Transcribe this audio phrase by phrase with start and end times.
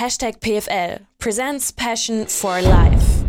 [0.00, 3.24] Hashtag PFL presents Passion for Life.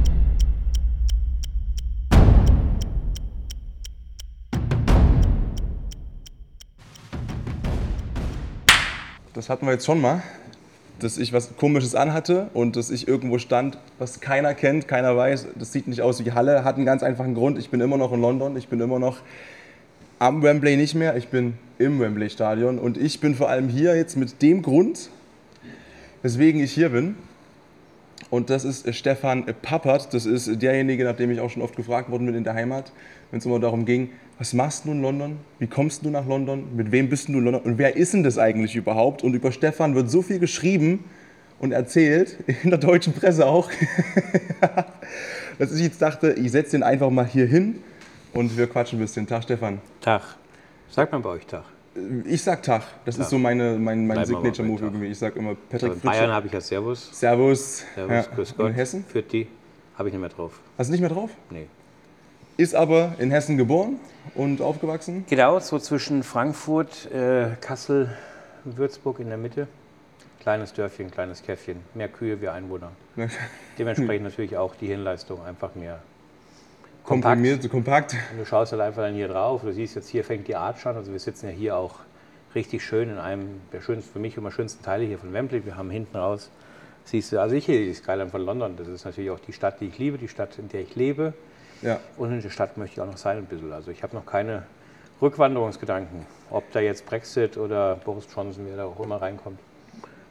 [9.34, 10.22] Das hatten wir jetzt schon mal,
[11.00, 15.48] dass ich was Komisches anhatte und dass ich irgendwo stand, was keiner kennt, keiner weiß.
[15.56, 17.58] Das sieht nicht aus wie Halle, hat einen ganz einfachen Grund.
[17.58, 19.18] Ich bin immer noch in London, ich bin immer noch
[20.20, 23.96] am Wembley nicht mehr, ich bin im Wembley Stadion und ich bin vor allem hier
[23.96, 25.10] jetzt mit dem Grund,
[26.22, 27.16] weswegen ich hier bin.
[28.30, 32.12] Und das ist Stefan Pappert, das ist derjenige, nach dem ich auch schon oft gefragt
[32.12, 32.92] worden bin in der Heimat,
[33.32, 35.38] wenn es immer darum ging, was machst du in London?
[35.58, 36.76] Wie kommst du nach London?
[36.76, 37.62] Mit wem bist du in London?
[37.62, 39.24] Und wer ist denn das eigentlich überhaupt?
[39.24, 41.04] Und über Stefan wird so viel geschrieben
[41.60, 43.70] und erzählt, in der deutschen Presse auch,
[45.60, 47.82] dass ich jetzt dachte, ich setze den einfach mal hier hin
[48.34, 49.28] und wir quatschen ein bisschen.
[49.28, 49.80] Tag, Stefan.
[50.02, 50.22] Tag.
[50.90, 51.64] Sagt man bei euch Tag?
[52.26, 52.84] Ich sag Tag.
[53.06, 53.24] Das Tag.
[53.24, 55.08] ist so meine, mein, mein Signature-Move irgendwie.
[55.08, 57.10] Ich sag immer Also Patrick in Bayern habe ich ja Servus.
[57.18, 57.84] Servus.
[57.96, 58.22] Servus, Ja.
[58.36, 58.68] grüß Und Gott.
[58.70, 59.06] in Hessen?
[59.08, 59.48] Für die
[59.98, 60.60] habe ich nicht mehr drauf.
[60.78, 61.30] Hast du nicht mehr drauf?
[61.50, 61.68] Nee.
[62.58, 64.00] Ist aber in Hessen geboren
[64.36, 65.26] und aufgewachsen.
[65.30, 68.10] Genau, so zwischen Frankfurt, äh, Kassel,
[68.66, 69.68] Würzburg in der Mitte.
[70.42, 71.78] Kleines Dörfchen, kleines Käffchen.
[71.94, 72.92] Mehr Kühe wie Einwohner.
[73.78, 76.00] Dementsprechend natürlich auch die Hinleistung einfach mehr.
[77.10, 77.34] Kompakt.
[77.34, 78.16] Komprimiert, so kompakt.
[78.32, 79.62] Und du schaust halt einfach dann hier drauf.
[79.64, 80.96] Du siehst jetzt hier fängt die Arch an.
[80.96, 81.96] Also wir sitzen ja hier auch
[82.54, 85.66] richtig schön in einem der schönsten, für mich immer schönsten Teile hier von Wembley.
[85.66, 86.52] Wir haben hinten raus,
[87.06, 88.76] siehst du, also ich hier die Skyline von London.
[88.78, 91.34] Das ist natürlich auch die Stadt, die ich liebe, die Stadt, in der ich lebe.
[91.82, 92.00] Ja.
[92.18, 93.74] Und in der Stadt möchte ich auch noch sein ein bisschen.
[93.74, 94.64] Also ich habe noch keine
[95.20, 96.28] Rückwanderungsgedanken.
[96.52, 99.60] Ob da jetzt Brexit oder Boris Johnson, wer da auch immer reinkommt.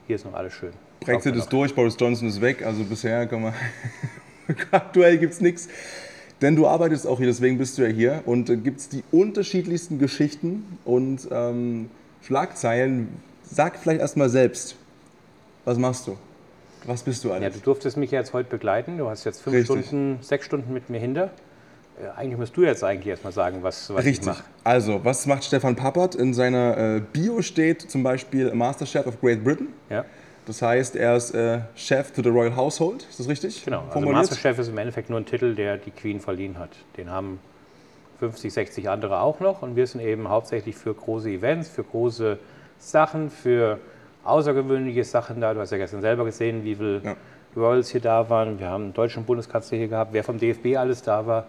[0.06, 0.72] Hier ist noch alles schön.
[1.00, 2.64] Brexit ist durch, Boris Johnson ist weg.
[2.64, 3.54] Also bisher kann man.
[4.70, 5.68] Aktuell gibt es nichts.
[6.40, 8.22] Denn du arbeitest auch hier, deswegen bist du ja hier.
[8.26, 11.90] Und äh, gibt es die unterschiedlichsten Geschichten und ähm,
[12.22, 13.08] Schlagzeilen.
[13.42, 14.76] Sag vielleicht erstmal selbst,
[15.64, 16.16] was machst du?
[16.84, 17.54] Was bist du Ja, alles?
[17.54, 18.98] du durftest mich ja jetzt heute begleiten.
[18.98, 19.86] Du hast jetzt fünf Richtig.
[19.86, 21.30] Stunden, sechs Stunden mit mir hinter.
[22.00, 24.26] Äh, Eigentlich musst du jetzt eigentlich erstmal sagen, was, was ich Richtig.
[24.26, 24.44] mache.
[24.64, 26.14] Also, was macht Stefan Pappert?
[26.14, 29.68] In seiner äh, Bio steht zum Beispiel Master Chef of Great Britain.
[29.90, 30.04] Ja,
[30.48, 33.04] Das heißt, er ist äh, Chef to the Royal Household.
[33.08, 33.64] Ist das richtig?
[33.64, 33.80] genau.
[33.80, 34.16] Also formuliert?
[34.16, 36.70] Masterchef ist im Endeffekt nur ein Titel, der die Queen verliehen hat.
[36.96, 37.38] Den haben
[38.18, 39.60] 50, 60 andere auch noch.
[39.62, 42.38] Und wir sind eben hauptsächlich für große Events, für große
[42.78, 43.78] Sachen, für
[44.24, 45.52] außergewöhnliche Sachen da.
[45.54, 47.16] Du hast ja gestern selber gesehen, wie viele Ja.
[47.54, 48.58] Royals hier da waren.
[48.58, 51.46] Wir haben einen deutschen Bundeskanzler hier gehabt, wer vom DFB alles da war.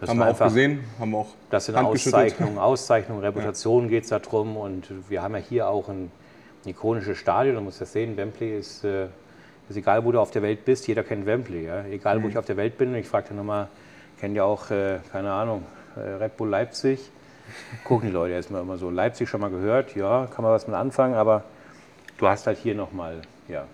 [0.00, 1.76] Das Haben wir auch einfach- gesehen, haben wir auch Das sind.
[1.76, 4.56] Auszeichnungen, Auszeichnungen, Reputation geht es darum.
[4.56, 6.10] Und wir haben ja hier auch ein,
[6.66, 7.54] ein ikonisches Stadion.
[7.56, 9.06] Du musst das sehen, Wembley ist, äh,
[9.68, 11.64] ist egal, wo du auf der Welt bist, jeder kennt Wembley.
[11.66, 11.84] Ja?
[11.84, 12.24] Egal, Mhm.
[12.24, 12.94] wo ich auf der Welt bin.
[12.94, 13.68] Ich fragte nochmal,
[14.20, 15.64] kennt ihr auch, äh, keine Ahnung,
[15.96, 17.00] äh, Red Bull Leipzig?
[17.84, 20.74] Gucken die Leute erstmal immer so, Leipzig schon mal gehört, ja, kann man was mit
[20.76, 21.44] anfangen, aber
[22.18, 23.66] du hast halt hier nochmal, ja,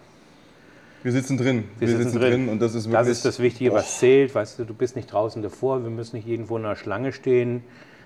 [1.03, 1.65] Wir sitzen drin.
[1.79, 2.49] Wir, sitzen drin.
[2.49, 2.99] und das ist wirklich.
[2.99, 4.35] das ist das Wichtige, was zählt.
[4.35, 7.63] Weißt du, du bist nicht draußen davor, wir müssen nicht irgendwo in einer Schlange stehen.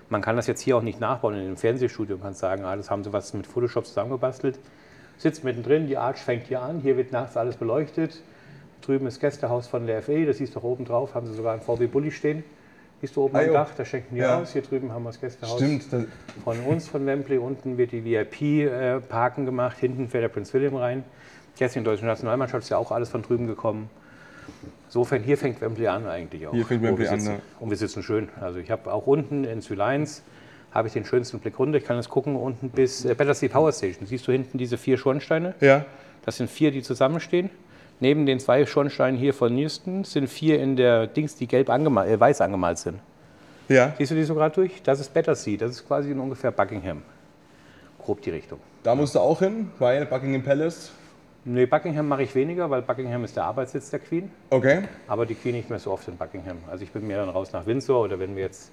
[0.09, 2.17] Man kann das jetzt hier auch nicht nachbauen in einem Fernsehstudio.
[2.17, 4.59] Man kann sagen, ah, das haben sie was mit Photoshop zusammengebastelt.
[5.17, 8.21] Sitzt mittendrin, die Arch fängt hier an, hier wird nachts alles beleuchtet.
[8.81, 11.61] Drüben ist Gästehaus von der FE, das siehst du oben drauf, haben sie sogar einen
[11.61, 12.43] VW Bulli stehen.
[13.01, 13.53] Siehst du oben Ah, am.
[13.53, 14.39] Dach, da schenken die Ja.
[14.39, 14.53] aus.
[14.53, 15.91] Hier drüben haben wir das Gästehaus Stimmt.
[15.91, 16.03] Das,
[16.43, 17.37] von uns, von Wembley.
[17.37, 21.03] Unten wird die VIP-Parken gemacht, hinten fährt der Prinz William rein.
[21.57, 23.89] Gestern die deutsche Nationalmannschaft ist ja auch alles von drüben gekommen.
[24.87, 26.53] Insofern, hier fängt Wembley an eigentlich auch.
[26.53, 27.39] Hier fängt Wembley wir an, ne?
[27.59, 28.29] Und wir sitzen schön.
[28.39, 30.23] Also ich habe auch unten in Sylines
[30.71, 31.77] habe ich den schönsten Blick runter.
[31.77, 34.05] Ich kann jetzt gucken unten bis äh, Battersea Power Station.
[34.05, 35.55] Siehst du hinten diese vier Schornsteine?
[35.61, 35.85] ja.
[36.25, 37.51] Das sind vier, die zusammenstehen.
[37.99, 42.09] Neben den zwei Schornsteinen hier von Newston sind vier in der Dings, die gelb angemalt,
[42.09, 42.99] äh, weiß angemalt sind.
[43.69, 43.93] Ja.
[43.97, 44.81] Siehst du die so gerade durch?
[44.81, 45.55] Das ist Battersea.
[45.57, 47.03] Das ist quasi in ungefähr Buckingham.
[47.99, 48.59] Grob die Richtung.
[48.83, 50.91] Da musst du auch hin, weil Buckingham Palace.
[51.47, 54.31] Nee, Buckingham mache ich weniger, weil Buckingham ist der Arbeitssitz der Queen.
[54.49, 54.81] Okay.
[55.07, 56.57] Aber die Queen nicht mehr so oft in Buckingham.
[56.69, 58.71] Also ich bin mehr dann raus nach Windsor oder wenn wir jetzt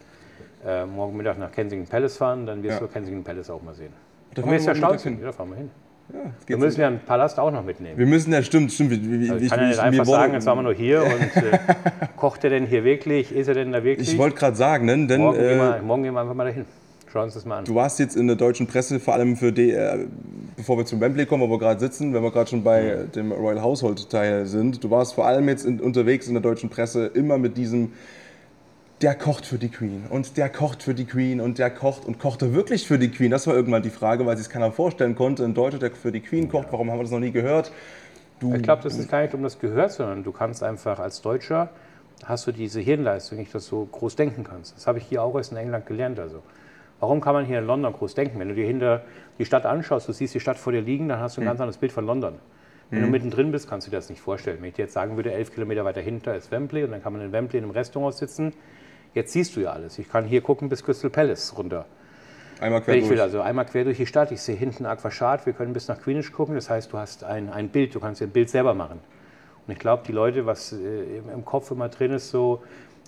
[0.66, 2.87] äh, morgen Mittag nach Kensington Palace fahren, dann wirst Ja.
[2.87, 3.93] du Kensington Palace auch mal sehen.
[4.34, 5.19] Da fahren wir wir ja hin.
[5.21, 5.71] Ja, da fahren wir hin.
[6.12, 7.97] Ja, Wir müssen ja einen Palast auch noch mitnehmen.
[7.99, 8.91] Wir müssen, ja, stimmt, stimmt.
[8.91, 11.43] Wie, wie, Also ich kann ja nicht einfach sagen, jetzt waren wir nur hier und
[11.43, 11.58] äh,
[12.17, 13.32] kocht er denn hier wirklich?
[13.32, 14.12] Ist er denn da wirklich?
[14.12, 16.44] Ich wollte gerade sagen, ne, denn morgen, gehen äh, wir, morgen gehen wir einfach mal
[16.44, 16.64] dahin.
[17.12, 17.64] Schauen uns das mal an.
[17.67, 20.06] du warst jetzt in der deutschen Presse, vor allem für die, äh,
[20.56, 23.06] bevor wir zum Wembley kommen, wo wir gerade sitzen, wenn wir gerade schon bei äh,
[23.06, 24.82] dem Royal Household Teil sind.
[24.82, 27.93] Du warst vor allem jetzt in, unterwegs in der deutschen Presse immer mit diesem
[29.03, 32.19] der kocht für die Queen und der kocht für die Queen und der kocht und
[32.19, 33.31] kocht er wirklich für die Queen?
[33.31, 35.44] Das war irgendwann die Frage, weil sich keiner vorstellen konnte.
[35.44, 37.73] Ein Deutscher, der für die Queen kocht, warum haben wir das noch nie gehört?
[38.41, 41.20] Du, Ich glaube, das ist gar nicht um das gehört, sondern du kannst einfach als
[41.20, 41.69] Deutscher,
[42.25, 44.76] hast du diese Hirnleistung nicht, dass du groß denken kannst.
[44.76, 46.19] Das habe ich hier auch erst in England gelernt.
[46.19, 46.41] Also.
[47.02, 48.38] Warum kann man hier in London groß denken?
[48.38, 49.02] Wenn du dir hinter
[49.37, 51.58] die Stadt anschaust, du siehst die Stadt vor dir liegen, dann hast du ein ganz
[51.58, 52.34] anderes Bild von London.
[52.90, 54.58] Wenn du mittendrin bist, kannst du dir das nicht vorstellen.
[54.60, 57.12] Wenn ich dir jetzt sagen würde, elf Kilometer weiter hinter ist Wembley und dann kann
[57.12, 58.52] man in Wembley in einem Restaurant sitzen,
[59.14, 59.99] jetzt siehst du ja alles.
[59.99, 61.87] Ich kann hier gucken bis Crystal Palace runter.
[62.60, 63.22] Einmal quer ich will, durch.
[63.22, 64.31] also einmal quer durch die Stadt.
[64.31, 66.54] Ich sehe hinten Aquashard, wir können bis nach Queenish gucken.
[66.54, 69.00] Das heißt, du hast ein, ein Bild, du kannst dir ein Bild selber machen.
[69.66, 70.76] Und ich glaube, die Leute, was äh,
[71.34, 72.62] im Kopf immer drin ist, so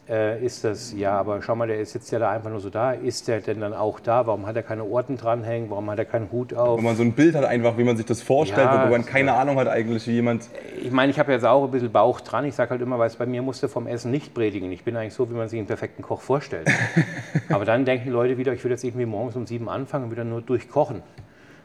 [0.09, 2.93] äh, ist das, ja, aber schau mal, der sitzt ja da einfach nur so da.
[2.93, 4.27] Ist der denn dann auch da?
[4.27, 5.71] Warum hat er keine Orten dranhängen?
[5.71, 6.79] Warum hat er keinen Hut auf?
[6.79, 9.07] Wo man so ein Bild hat, einfach, wie man sich das vorstellt, Ja, wo man
[9.07, 10.49] keine Ahnung hat eigentlich, wie jemand.
[10.83, 12.45] Ich meine, ich habe jetzt auch ein bisschen Bauch dran.
[12.45, 14.71] Ich sage halt immer, weil es bei mir musste vom Essen nicht predigen.
[14.73, 16.69] Ich bin eigentlich so, wie man sich einen perfekten Koch vorstellt.
[17.49, 20.11] Aber dann denken die Leute wieder, ich würde jetzt irgendwie morgens um sieben anfangen und
[20.11, 21.03] wieder nur durchkochen.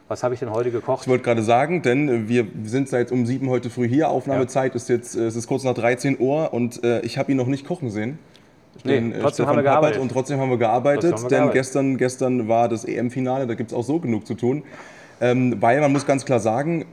[0.08, 1.02] Was habe ich denn heute gekocht?
[1.02, 4.08] Ich wollte gerade sagen, denn wir sind seit um sieben heute früh hier.
[4.08, 7.36] Aufnahmezeit ist jetzt, äh, es ist kurz nach 13 Uhr und äh, ich habe ihn
[7.36, 8.18] noch nicht kochen sehen.
[8.84, 10.00] Den, äh, trotzdem haben wir Stefan Pappert gearbeitet.
[10.00, 11.54] Und trotzdem haben wir gearbeitet, haben wir denn gearbeitet.
[11.54, 14.62] Gestern, gestern war das EM-Finale, da gibt es auch so genug zu tun.
[15.20, 16.86] Ähm, weil man muss ganz klar sagen,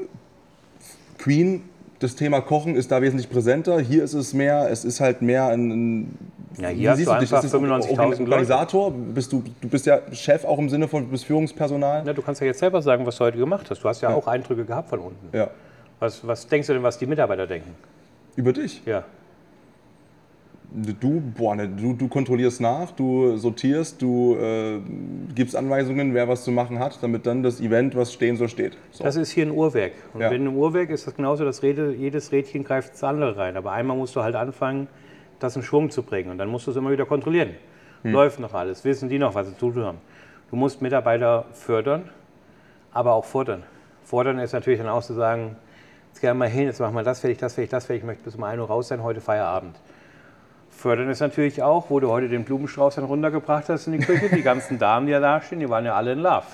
[1.18, 1.64] Queen,
[2.00, 3.80] das Thema Kochen ist da wesentlich präsenter.
[3.80, 6.18] Hier ist es mehr, es ist halt mehr ein,
[6.58, 7.34] Ja, hier hast du dich?
[7.34, 8.22] einfach Ist es 95.000 Leute.
[8.22, 8.92] Organisator?
[8.92, 12.04] Bist du, du bist ja Chef auch im Sinne von du bist Führungspersonal?
[12.06, 13.84] Na, du kannst ja jetzt selber sagen, was du heute gemacht hast.
[13.84, 15.36] Du hast ja, auch Eindrücke gehabt von unten.
[15.36, 15.50] Ja.
[16.00, 17.74] Was, was denkst du denn, was die Mitarbeiter denken?
[18.36, 18.84] Über dich.
[18.86, 19.04] Ja.
[20.70, 24.80] Du, boah, ne, du, du kontrollierst nach, du sortierst, du äh,
[25.34, 28.78] gibst Anweisungen, wer was zu machen hat, damit dann das Event, was stehen soll, steht.
[28.92, 29.06] So.
[29.06, 29.94] Das ist hier ein Uhrwerk.
[30.14, 30.30] Und Ja.
[30.30, 33.56] wenn im Uhrwerk ist das genauso, dass jedes Rädchen greift ins andere rein.
[33.56, 34.88] Aber einmal musst du halt anfangen,
[35.40, 36.32] das in Schwung zu bringen.
[36.32, 37.52] Und dann musst du es immer wieder kontrollieren.
[38.04, 38.12] Hm.
[38.12, 38.84] Läuft noch alles?
[38.84, 39.98] Wissen die noch, was sie zu tun haben?
[40.50, 42.10] Du musst Mitarbeiter fördern,
[42.92, 43.64] aber auch fordern.
[44.04, 45.56] Fordern ist natürlich dann auch zu sagen,
[46.10, 48.08] jetzt gehen wir mal hin, jetzt machen wir das fertig, das fertig, das fertig, ich
[48.08, 49.80] möchte bis um 1 Uhr raus sein, heute Feierabend.
[50.78, 54.30] Fördern ist natürlich auch, wo du heute den Blumenstrauß dann runtergebracht hast in die Küche,
[54.34, 56.46] die ganzen Damen, die da dastehen, die waren ja alle in Love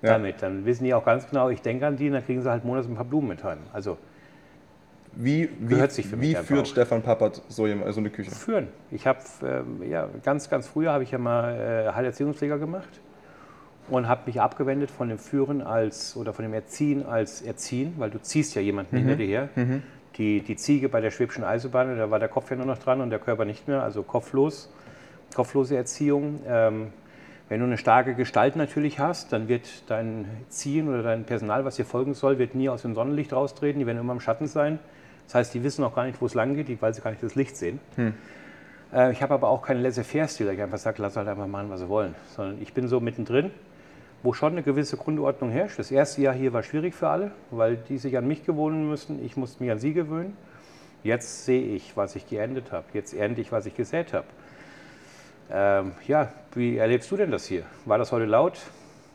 [0.00, 0.12] Ja.
[0.12, 0.36] damit.
[0.40, 2.64] Dann wissen die auch ganz genau, ich denke an die, und dann kriegen sie halt
[2.64, 3.58] monats ein paar Blumen mit heim.
[3.72, 3.98] Also
[5.12, 5.76] wie wie,
[6.20, 6.66] wie führt auch.
[6.66, 8.30] Stefan Pappert so, so eine Küche?
[8.30, 8.68] führen.
[8.90, 13.00] Ich habe ähm, ja, ganz, ganz früher habe ich ja mal äh, Heilerziehungspfleger gemacht
[13.88, 18.10] und habe mich abgewendet von dem Führen als oder von dem Erziehen als Erziehen, weil
[18.10, 19.48] du ziehst ja jemanden hinter dir her.
[20.18, 23.00] Die, die Ziege bei der Schwäbischen Eisenbahn, da war der Kopf ja nur noch dran
[23.00, 24.68] und der Körper nicht mehr, also kopflos,
[25.34, 26.40] kopflose Erziehung.
[26.46, 26.88] Ähm,
[27.48, 31.76] wenn du eine starke Gestalt natürlich hast, dann wird dein Ziehen oder dein Personal, was
[31.76, 34.78] dir folgen soll, wird nie aus dem Sonnenlicht raustreten, die werden immer im Schatten sein.
[35.26, 37.10] Das heißt, die wissen auch gar nicht, wo es lang geht, die- weil sie gar
[37.10, 37.78] nicht das Licht sehen.
[38.92, 41.80] Äh, Ich habe aber auch keinen Laissez-faire-Stil, ich einfach sage, lass halt einfach machen, was
[41.80, 42.14] sie wollen.
[42.34, 43.50] Sondern ich bin so mittendrin,
[44.22, 45.78] wo schon eine gewisse Grundordnung herrscht.
[45.78, 49.24] Das erste Jahr hier war schwierig für alle, weil die sich an mich gewöhnen müssen.
[49.24, 50.36] Ich musste mich an sie gewöhnen.
[51.04, 52.84] Jetzt sehe ich, was ich geerntet habe.
[52.92, 54.26] Jetzt ernte ich, was ich gesät habe.
[55.50, 57.62] Ähm, ja, wie erlebst du denn das hier?
[57.84, 58.58] War das heute laut?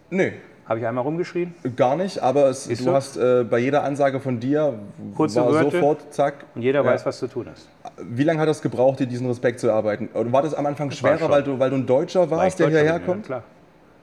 [0.10, 0.34] Nee,
[0.66, 1.54] Habe ich einmal rumgeschrien?
[1.76, 2.92] gar nicht, aber es, du du?
[2.94, 4.80] hast äh, bei jeder Ansage von dir
[5.16, 5.72] Kurze war Wörter.
[5.72, 6.46] sofort, zack.
[6.56, 6.86] Und jeder Ja.
[6.86, 7.68] weiß, was zu tun ist.
[8.02, 10.08] Wie lange hat das gebraucht, dir diesen Respekt zu erarbeiten?
[10.14, 12.56] Oder war das am Anfang war schwerer, weil du, weil du ein Deutscher warst, ich
[12.56, 13.28] der Deutscher hierher kommt?
[13.28, 13.44] Ja, klar.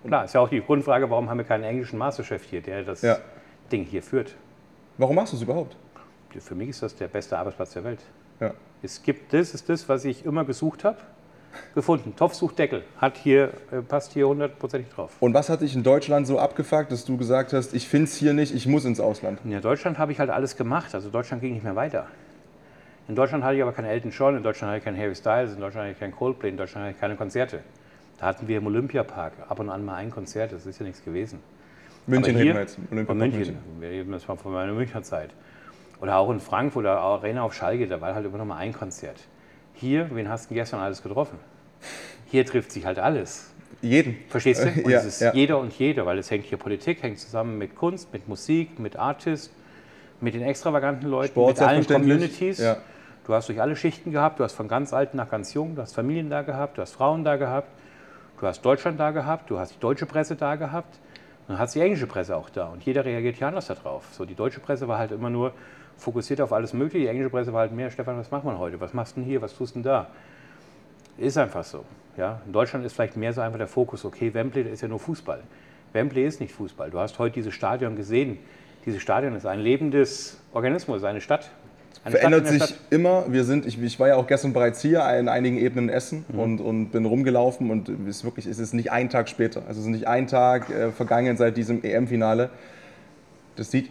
[0.06, 3.02] Klar, ist ja auch die Grundfrage, warum haben wir keinen englischen Masterchef hier, der das
[3.02, 3.18] Ja.
[3.70, 4.34] Ding hier führt.
[4.98, 5.76] Warum machst du es überhaupt?
[6.38, 8.00] Für mich ist das der beste Arbeitsplatz der Welt.
[8.40, 8.52] Ja.
[8.82, 10.98] Es gibt das, ist das, was ich immer gesucht habe,
[11.74, 12.14] gefunden.
[12.16, 12.84] Topf sucht Deckel.
[12.98, 15.16] Hat hier, äh, passt hier hundertprozentig drauf.
[15.20, 18.14] Und was hat dich in Deutschland so abgefuckt, dass du gesagt hast, ich finde es
[18.16, 19.40] hier nicht, ich muss ins Ausland?
[19.44, 20.94] In Deutschland habe ich halt alles gemacht.
[20.94, 22.06] Also Deutschland ging nicht mehr weiter.
[23.08, 25.52] In Deutschland hatte ich aber keinen Elton John, in Deutschland hatte ich keinen Harry Styles,
[25.52, 27.58] in Deutschland hatte ich keinen Coldplay, in Deutschland hatte ich keine Konzerte.
[28.20, 31.02] Da hatten wir im Olympiapark ab und an mal ein Konzert, das ist ja nichts
[31.02, 31.40] gewesen.
[32.06, 32.78] München Aber reden hier, wir jetzt.
[32.90, 33.58] Olympiapark Von München.
[33.80, 35.30] Wir reden das von von meiner Münchner Zeit.
[36.00, 38.72] Oder auch in Frankfurt oder Arena auf Schalke, da war halt immer noch mal ein
[38.72, 39.16] Konzert.
[39.74, 41.38] Hier, wen hast du gestern alles getroffen?
[42.26, 43.50] Hier trifft sich halt alles.
[43.80, 44.16] Jeden.
[44.28, 44.68] Verstehst du?
[44.68, 45.32] Äh, Und ja, es ist ja.
[45.32, 48.96] jeder und jeder, weil es hängt hier Politik, hängt zusammen mit Kunst, mit Musik, mit
[48.96, 49.50] Artist,
[50.20, 51.86] mit den extravaganten Leuten, Sport mit allen.
[51.86, 52.58] Communities.
[52.58, 52.76] Ja.
[53.26, 55.82] Du hast durch alle Schichten gehabt, du hast von ganz alt nach ganz jung, du
[55.82, 57.68] hast Familien da gehabt, du hast Frauen da gehabt,
[58.40, 60.98] du hast Deutschland da gehabt, du hast die deutsche Presse da gehabt,
[61.46, 64.04] dann hast die englische Presse auch da und jeder reagiert hier anders darauf.
[64.12, 65.52] So, die deutsche Presse war halt immer nur
[65.96, 68.80] fokussiert auf alles Mögliche, die englische Presse war halt mehr, Stefan, was macht man heute,
[68.80, 70.08] was machst du denn hier, was tust du denn da?
[71.18, 71.84] Ist einfach so.
[72.16, 72.40] Ja?
[72.46, 75.42] In Deutschland ist vielleicht mehr so einfach der Fokus, okay, Wembley, ist ja nur Fußball.
[75.92, 76.90] Wembley ist nicht Fußball.
[76.90, 78.38] Du hast heute dieses Stadion gesehen.
[78.86, 81.50] Dieses Stadion ist ein lebendes Organismus, eine Stadt.
[82.02, 83.26] Eine Verändert sich immer.
[83.28, 86.24] Wir sind, ich, ich war ja auch gestern bereits hier in einigen Ebenen in Essen
[86.32, 86.38] Mhm.
[86.38, 89.62] und, und bin rumgelaufen und es ist wirklich, es ist nicht ein Tag später.
[89.68, 92.48] Also es ist nicht ein Tag äh, vergangen seit diesem EM-Finale.
[93.56, 93.90] Das sieht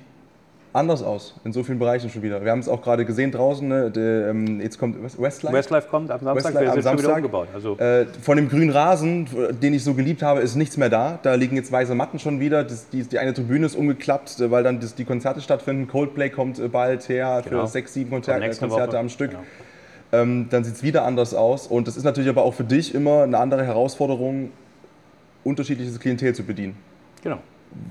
[0.71, 2.43] anders aus, in so vielen Bereichen schon wieder.
[2.43, 3.89] Wir haben es auch gerade gesehen draußen, ne?
[3.89, 5.51] Der, ähm, jetzt kommt Westlife.
[5.55, 7.15] Westlife kommt am Samstag, Westlife wir am Samstag.
[7.17, 7.47] umgebaut.
[7.53, 9.27] Also Äh, von dem grünen Rasen,
[9.61, 11.17] den ich so geliebt habe, ist nichts mehr da.
[11.23, 12.63] Da liegen jetzt weiße Matten schon wieder.
[12.63, 15.87] Das, die, die eine Tribüne ist umgeklappt, äh, weil dann das, die Konzerte stattfinden.
[15.87, 17.61] Coldplay kommt äh, bald her Genau.
[17.61, 18.99] für sechs, sieben äh, Konzerte Woche.
[18.99, 19.31] am Stück.
[19.31, 19.43] Genau.
[20.11, 21.67] Ähm, dann sieht es wieder anders aus.
[21.67, 24.51] Und das ist natürlich aber auch für dich immer eine andere Herausforderung,
[25.43, 26.75] unterschiedliches Klientel zu bedienen.
[27.23, 27.39] Genau.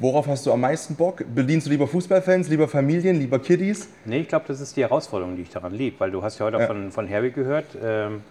[0.01, 1.25] Worauf hast du am meisten Bock?
[1.35, 3.89] Bedienst du lieber Fußballfans, lieber Familien, lieber Kiddies?
[4.05, 6.47] Nee, ich glaube, das ist die Herausforderung, die ich daran liebe, weil du hast ja
[6.47, 6.67] heute auch Ja.
[6.67, 7.67] von, von Herwig gehört.
[7.81, 8.23] Ähm,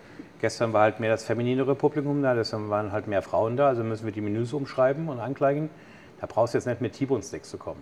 [0.42, 3.84] gestern war halt mehr das femininere Publikum da, gestern waren halt mehr Frauen da, also
[3.84, 5.70] müssen wir die Menüs umschreiben und ankleiden.
[6.20, 7.82] Da brauchst du jetzt nicht mit T-Bone Sticks zu kommen.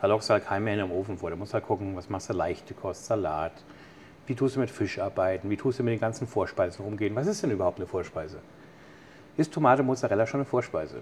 [0.00, 1.30] Da lockst du halt keinen mehr in den Ofen vor.
[1.30, 3.52] Da musst du halt gucken, was machst du leichte Kost, Salat.
[4.26, 5.48] Wie tust du mit Fisch arbeiten?
[5.50, 7.14] Wie tust du mit den ganzen Vorspeisen umgehen?
[7.14, 8.38] Was ist denn überhaupt eine Vorspeise?
[9.40, 10.96] Ist Tomate Mozzarella schon eine Vorspeise?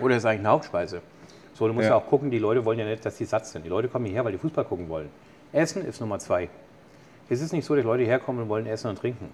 [0.00, 1.00] Oder ist eigentlich eine Hauptspeise?
[1.54, 1.92] So, du musst ja.
[1.92, 1.96] Ja.
[1.96, 3.64] auch gucken, die Leute wollen ja nicht, dass die satt sind.
[3.64, 5.08] Die Leute kommen hierher, weil die Fußball gucken wollen.
[5.54, 6.50] Essen ist Nummer zwei.
[7.30, 9.30] Es ist nicht so, dass Leute herkommen und wollen essen und trinken.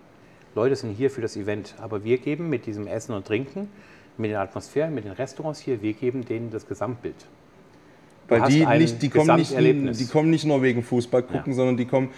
[0.55, 1.75] Leute sind hier für das Event.
[1.81, 3.69] Aber wir geben mit diesem Essen und Trinken,
[4.17, 7.27] mit den Atmosphären, mit den Restaurants hier, wir geben denen das Gesamtbild.
[8.29, 9.53] Du Weil die, nicht, die, kommen nicht,
[9.99, 12.11] die kommen nicht nur wegen Fußball gucken, sondern die kommen.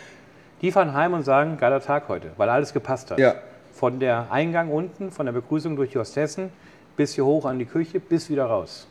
[0.60, 3.18] Die fahren heim und sagen, geiler Tag heute, weil alles gepasst hat.
[3.18, 3.36] Ja.
[3.82, 6.50] Von der Eingang unten, von der Begrüßung durch die Hostessen,
[6.96, 8.86] bis hier hoch an die Küche, bis wieder raus.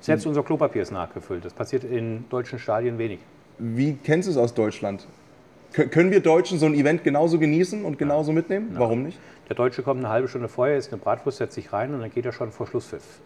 [0.00, 0.30] Selbst Hm.
[0.30, 1.44] unser Klopapier ist nachgefüllt.
[1.44, 3.18] Das passiert in deutschen Stadien wenig.
[3.58, 5.06] Wie kennst du es aus Deutschland?
[5.74, 8.70] Kö- Können wir Deutschen so ein Event genauso genießen und genauso mitnehmen?
[8.78, 9.18] Warum nicht?
[9.50, 12.10] Der Deutsche kommt eine halbe Stunde vorher, isst eine Bratwurst, setzt sich rein und dann
[12.10, 13.20] geht er schon vor Schlusspfiff.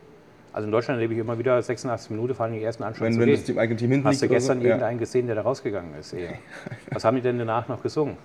[0.53, 3.21] Also in Deutschland erlebe ich immer wieder 86 Minuten, fahren die ersten an schon Wenn,
[3.21, 4.65] wenn das Team hinten Hast du gestern so?
[4.65, 4.71] Ja.
[4.71, 6.12] irgendeinen gesehen, der da rausgegangen ist?
[6.12, 6.33] Eher.
[6.91, 8.17] Was haben die denn danach noch gesungen?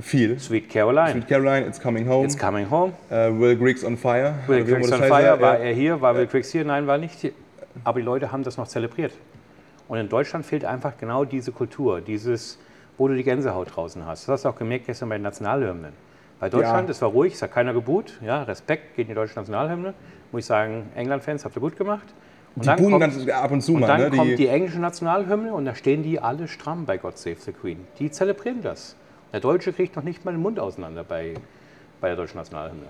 [0.00, 0.38] Viel.
[0.38, 1.14] Sweet Caroline.
[1.14, 2.24] Mit Caroline, It's Coming Home.
[2.24, 2.92] It's coming home.
[3.10, 4.34] äh, Will Griggs on Fire.
[4.46, 6.64] Will immer on Fire, war er hier, war Will Quicks hier?
[6.64, 7.32] Nein, war nicht hier.
[7.84, 9.12] Aber die Leute haben das noch zelebriert.
[9.88, 12.58] Und in Deutschland fehlt einfach genau diese Kultur, dieses,
[12.98, 14.22] wo du die Gänsehaut draußen hast.
[14.24, 15.92] Das hast du auch gemerkt gestern bei den Nationalhymnen.
[16.40, 16.92] Bei Deutschland, Ja.
[16.92, 18.18] es war ruhig, es hat keiner geboot.
[18.24, 19.94] Ja, Respekt geht in die deutsche Nationalhymne.
[20.32, 22.06] Muss ich sagen, England-Fans, habt ihr gut gemacht.
[22.56, 23.86] Und Die buhen kommt, ab und zu und mal.
[23.86, 24.16] dann ne?
[24.16, 27.86] kommt die englische Nationalhymne und da stehen die alle stramm bei God Save the Queen.
[27.98, 28.96] Die zelebrieren das.
[29.32, 31.34] Der Deutsche kriegt noch nicht mal den Mund auseinander bei,
[32.00, 32.86] bei der deutschen Nationalhymne.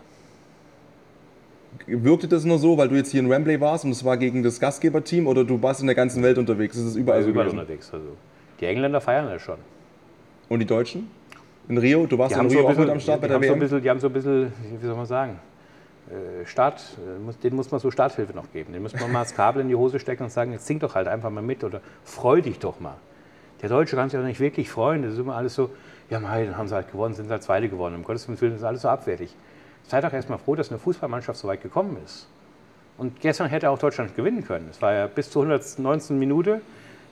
[1.87, 4.43] Wirkte das nur so, weil du jetzt hier in Wembley warst und es war gegen
[4.43, 6.77] das Gastgeberteam oder du warst in der ganzen Welt unterwegs?
[6.77, 7.61] Ist es überall Also so überall gewesen?
[7.61, 7.91] unterwegs.
[7.93, 8.09] Also.
[8.61, 9.57] Die Engländer feiern das schon.
[10.49, 11.11] Und die Deutschen?
[11.69, 12.07] In Rio?
[12.07, 13.49] Du warst in so Rio ein auch mit bisschen, am Start bei der haben so
[13.49, 13.61] ein WM?
[13.61, 15.39] bisschen, die haben so ein bisschen, wie soll man sagen,
[16.11, 18.73] äh, Start, äh, muss- denen muss man so Starthilfe noch geben.
[18.75, 20.95] Den muss man mal das Kabel in die Hose stecken und sagen, jetzt sing doch
[20.95, 22.97] halt einfach mal mit oder freu dich doch mal.
[23.63, 25.03] Der Deutsche kann sich doch nicht wirklich freuen.
[25.05, 25.71] Das ist immer alles so,
[26.13, 27.97] ja dann haben sie halt gewonnen, sind halt Zweite gewonnen.
[27.97, 29.35] Um Gottes Willen, ist alles so abwertig.
[29.89, 32.29] Seid doch erstmal froh, dass eine Fußballmannschaft so weit gekommen ist.
[32.99, 34.69] Und gestern hätte auch Deutschland gewinnen können.
[34.71, 36.19] Es war ja bis zur 119.
[36.19, 36.61] Minute,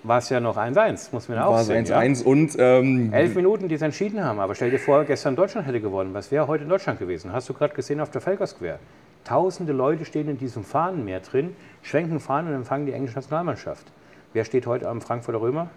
[0.03, 1.87] war es ja noch 1-1, muss man ja auch War es sehen.
[1.87, 4.39] 1-1 und ähm, Elf Minuten, die es entschieden haben.
[4.39, 6.15] Aber stell dir vor, gestern Deutschland hätte gewonnen.
[6.15, 7.33] Was wäre heute in Deutschland gewesen?
[7.33, 8.79] Hast du gerade gesehen auf der Square?
[9.25, 13.87] Tausende Leute stehen in diesem Fahnenmeer drin, schwenken Fahnen und empfangen die englische Nationalmannschaft.
[14.33, 15.69] Wer steht heute am Frankfurter Römer?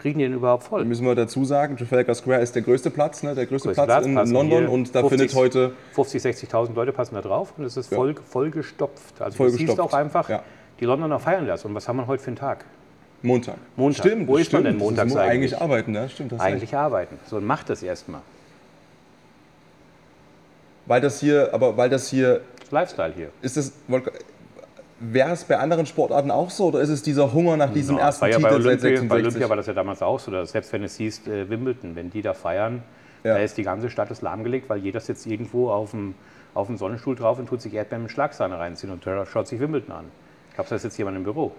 [0.00, 0.84] Kriegen die den überhaupt voll?
[0.86, 3.34] müssen wir dazu sagen, Trafalgar Square ist der größte Platz, ne?
[3.34, 6.92] der größte Größter Platz, Platz, in London und da 50 findet heute 50, 60.000 Leute
[6.92, 7.96] passen da drauf und es ist Ja.
[7.98, 9.20] voll, vollgestopft.
[9.20, 10.42] Also du Vollgestopft, siehst auch einfach ja.
[10.80, 11.64] die Londoner feiern das.
[11.66, 12.64] Und was haben wir heute für einen Tag?
[13.22, 13.56] Montag.
[13.76, 14.06] Montag.
[14.06, 14.64] Stimmt, Wo ist stimmt.
[14.64, 15.30] man denn montags mo- eigentlich?
[15.54, 16.08] Eigentlich arbeiten, ne?
[16.08, 17.18] Stimmt, das Eigentlich arbeiten.
[17.26, 18.22] So, und macht das erstmal.
[20.86, 23.28] Weil das hier, aber weil das hier, Das Lifestyle hier.
[23.42, 23.72] ist das,
[25.00, 28.02] wäre es bei anderen Sportarten auch so oder ist es dieser Hunger nach diesem Ja,
[28.04, 29.08] ersten war ja Titel bei seit Olympia, 66?
[29.08, 30.30] bei Olympia war das ja damals auch so.
[30.30, 32.82] Dass selbst wenn es hieß, äh, Wimbledon, wenn die da feiern,
[33.24, 33.34] Ja.
[33.34, 36.14] da ist die ganze Stadt ist lahmgelegt, weil jeder sitzt irgendwo auf dem,
[36.54, 39.92] auf dem Sonnenstuhl drauf und tut sich Erdbeeren mit Schlagsahne reinziehen und schaut sich Wimbledon
[39.92, 40.04] an.
[40.50, 41.52] Ich glaube, da ist jetzt jemand im Büro.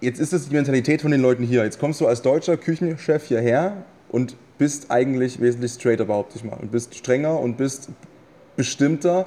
[0.00, 1.64] Jetzt ist es die Mentalität von den Leuten hier.
[1.64, 6.56] Jetzt kommst du als deutscher Küchenchef hierher und bist eigentlich wesentlich straighter, behaupte ich mal.
[6.60, 7.88] Und bist strenger und bist
[8.56, 9.26] bestimmter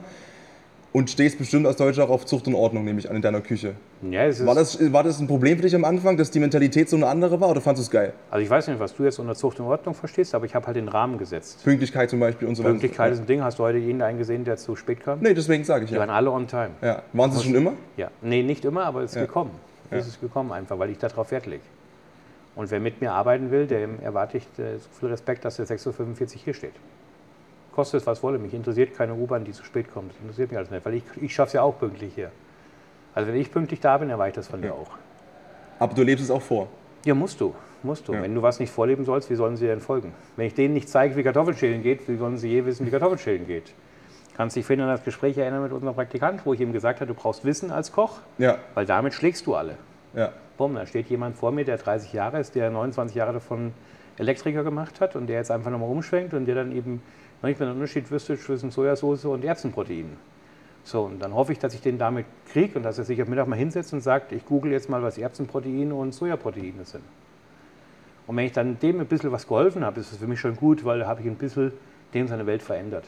[0.91, 3.41] und stehst bestimmt als Deutscher auch auf Zucht und Ordnung, nehme ich an, in deiner
[3.41, 3.75] Küche.
[4.01, 6.39] Ja, es ist, War das, war das ein Problem für dich am Anfang, dass die
[6.39, 8.13] Mentalität so eine andere war oder fandest du es geil?
[8.31, 10.65] also ich weiß nicht, was du jetzt unter Zucht und Ordnung verstehst, aber ich habe
[10.65, 11.63] halt den Rahmen gesetzt.
[11.63, 12.71] Pünktlichkeit zum Beispiel und so weiter.
[12.71, 13.43] Pünktlichkeit ist ein Ding.
[13.43, 15.19] Hast du heute jeden gesehen, der zu spät kam?
[15.19, 15.99] Nee, deswegen sage ich Die ja.
[15.99, 16.71] waren alle on time.
[16.81, 17.03] ja.
[17.13, 17.73] Waren sie schon immer?
[17.97, 19.21] Ja, nee, nicht immer, aber es ist Ja.
[19.25, 19.51] gekommen.
[19.91, 21.63] Es ist gekommen einfach, weil ich darauf Wert lege.
[22.55, 25.65] Und wer mit mir arbeiten will, dem erwarte ich äh, so viel Respekt, dass er
[25.65, 26.73] 6.45 Uhr hier steht.
[27.79, 30.11] Kostet es was wolle, mich interessiert keine U-Bahn, die zu spät kommt.
[30.11, 32.29] Das interessiert mich alles nicht, weil ich, ich schaffe es ja auch pünktlich hier.
[33.15, 34.89] Also wenn ich pünktlich da bin, erwarte ich das von dir auch.
[35.79, 36.67] Aber du lebst es auch vor.
[37.05, 37.55] Ja, musst du.
[37.81, 38.11] Musst du.
[38.11, 40.11] Wenn du was nicht vorleben sollst, wie sollen sie denn folgen?
[40.35, 43.47] Wenn ich denen nicht zeige, wie Kartoffelschälen geht, wie sollen sie je wissen, wie Kartoffelschälen
[43.47, 43.71] geht?
[44.35, 47.07] Kannst dich vorhin an das Gespräch erinnern mit unserem Praktikant, wo ich ihm gesagt habe,
[47.07, 48.57] du brauchst Wissen als Koch, Ja.
[48.73, 49.77] weil damit schlägst du alle.
[50.13, 50.33] Ja.
[50.57, 53.71] Bumm, da steht jemand vor mir, der 30 Jahre ist, der 29 Jahre davon
[54.17, 57.01] Elektriker gemacht hat und der jetzt einfach nochmal umschwenkt und der dann eben
[57.47, 60.17] nicht mehr den Unterschied wüsste zwischen Sojasauce und Erbsenprotein.
[60.83, 63.29] So, und dann hoffe ich, dass ich den damit kriege und dass er sich am
[63.29, 67.03] Mittag mal hinsetzt und sagt, ich google jetzt mal, was Erbsenproteine und Sojaproteine sind.
[68.27, 70.55] Und wenn ich dann dem ein bisschen was geholfen habe, ist es für mich schon
[70.55, 71.71] gut, weil da habe ich ein bisschen
[72.13, 73.05] dem seine Welt verändert.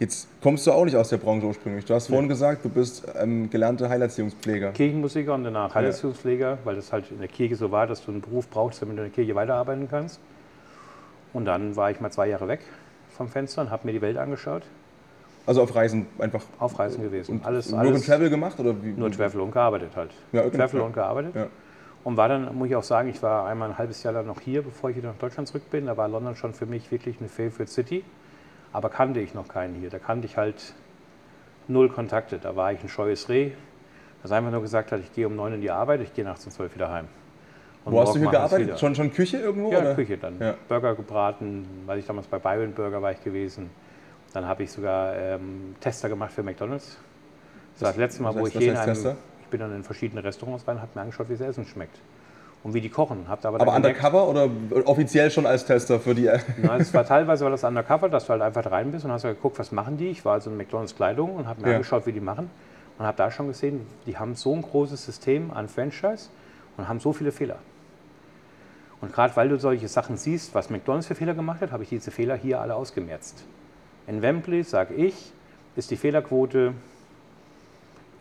[0.00, 1.84] Jetzt kommst du auch nicht aus der Branche ursprünglich.
[1.84, 4.72] Du hast vorhin gesagt, du bist ähm, gelernter Heilerziehungspfleger.
[4.72, 8.20] Kirchenmusiker und danach Heilerziehungspfleger, weil das halt in der Kirche so war, dass du einen
[8.20, 10.20] Beruf brauchst, damit du in der Kirche weiterarbeiten kannst.
[11.34, 12.60] Und dann war ich mal zwei Jahre weg
[13.10, 14.62] vom Fenster und habe mir die Welt angeschaut.
[15.46, 16.42] Also auf Reisen einfach.
[16.58, 17.32] Auf Reisen gewesen.
[17.32, 18.92] Und alles, nur alles, in Travel gemacht oder wie?
[18.92, 20.12] Nur Travel und gearbeitet halt.
[20.32, 20.56] Ja, okay.
[20.56, 21.34] Travel und gearbeitet.
[21.34, 21.46] Ja.
[22.02, 24.40] Und war dann, muss ich auch sagen, ich war einmal ein halbes Jahr dann noch
[24.40, 25.86] hier, bevor ich wieder nach Deutschland zurück bin.
[25.86, 28.04] Da war London schon für mich wirklich eine Favorite City.
[28.72, 29.90] Aber kannte ich noch keinen hier.
[29.90, 30.74] Da kannte ich halt
[31.68, 32.38] null Kontakte.
[32.38, 33.52] Da war ich ein scheues Reh,
[34.22, 36.46] das einfach nur gesagt hat, ich gehe um neun in die Arbeit, ich gehe nachts
[36.46, 37.08] um zwölf wieder heim.
[37.84, 38.78] Und Wo hast du hier gearbeitet?
[38.80, 39.70] Schon, schon Küche irgendwo?
[39.70, 39.94] Ja, oder?
[39.94, 40.38] Küche dann.
[40.40, 40.54] Ja.
[40.68, 43.68] Burger gebraten, weil ich damals bei Byron Burger war ich gewesen.
[44.32, 46.96] Dann habe ich sogar ähm, Tester gemacht für McDonalds.
[47.74, 49.16] Das war das letzte Mal, wo heißt- ich hier in einem, Tester?
[49.42, 51.98] ich bin dann in verschiedene Restaurants rein, habe mir angeschaut, wie das Essen schmeckt
[52.62, 53.26] und wie die kochen.
[53.28, 54.48] Hab da aber, Aber undercover oder
[54.86, 56.30] offiziell schon als Tester für die.
[56.62, 59.22] Na, es war teilweise war das undercover, dass du halt einfach rein bist und hast
[59.24, 60.08] geguckt, was machen die.
[60.08, 61.74] Ich war also in McDonalds Kleidung und habe mir Ja.
[61.76, 62.50] angeschaut, wie die machen
[62.98, 66.30] und habe da schon gesehen, die haben so ein großes System an Franchise
[66.78, 67.56] und haben so viele Fehler.
[69.04, 71.90] Und gerade weil du solche Sachen siehst, was McDonalds für Fehler gemacht hat, habe ich
[71.90, 73.44] diese Fehler hier alle ausgemerzt.
[74.06, 75.14] In Wembley, sage ich,
[75.76, 76.72] ist die Fehlerquote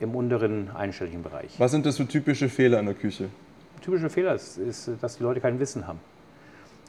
[0.02, 1.58] im unteren einstelligen Bereich.
[1.58, 3.30] Was sind das für typische Fehler in der Küche?
[3.82, 6.00] Typische Fehler ist, ist, dass die Leute kein Wissen haben.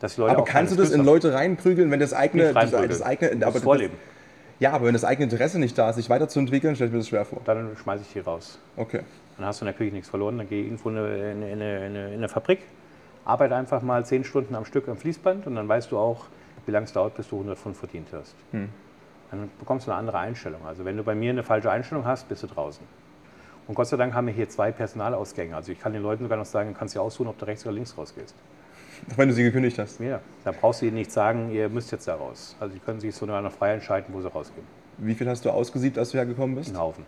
[0.01, 2.73] Dass die Leute Aber kannst du das in Skills Leute reinprügeln, wenn das eigene, das,
[2.73, 3.95] das eigene, aber Das Vorleben.
[4.59, 7.09] ja, aber wenn das eigene Interesse nicht da ist, sich weiterzuentwickeln, stelle ich mir das
[7.09, 7.43] schwer vor.
[7.45, 8.59] Dann schmeiße ich die raus.
[8.77, 9.03] Okay.
[9.37, 10.37] Dann hast du in der Küche nichts verloren.
[10.39, 12.59] Dann geh irgendwo in eine, in, eine, in, eine, in eine Fabrik,
[13.25, 16.27] arbeite einfach mal zehn Stunden am Stück am Fließband und dann weißt du auch,
[16.67, 18.35] wie lange es dauert, bis du 100 Pfund verdient hast.
[19.31, 20.65] Dann bekommst du eine andere Einstellung.
[20.67, 22.87] Also wenn du bei mir eine falsche Einstellung hast, bist du draußen.
[23.67, 25.57] Und Gott sei Dank haben wir hier zwei Personalausgänge.
[25.57, 27.65] Also ich kann den Leuten sogar noch sagen, du kannst dir aussuchen, ob du rechts
[27.65, 28.35] oder links rausgehst.
[29.11, 30.01] Auch wenn du sie gekündigt hast.
[30.01, 32.57] Ja, da brauchst du ihnen nicht sagen, ihr müsst jetzt da raus.
[32.61, 34.67] Also die können sich so noch frei entscheiden, wo sie rausgehen.
[34.99, 36.71] Wie viel hast du ausgesiebt, als du hergekommen bist?
[36.71, 37.07] In Haufen.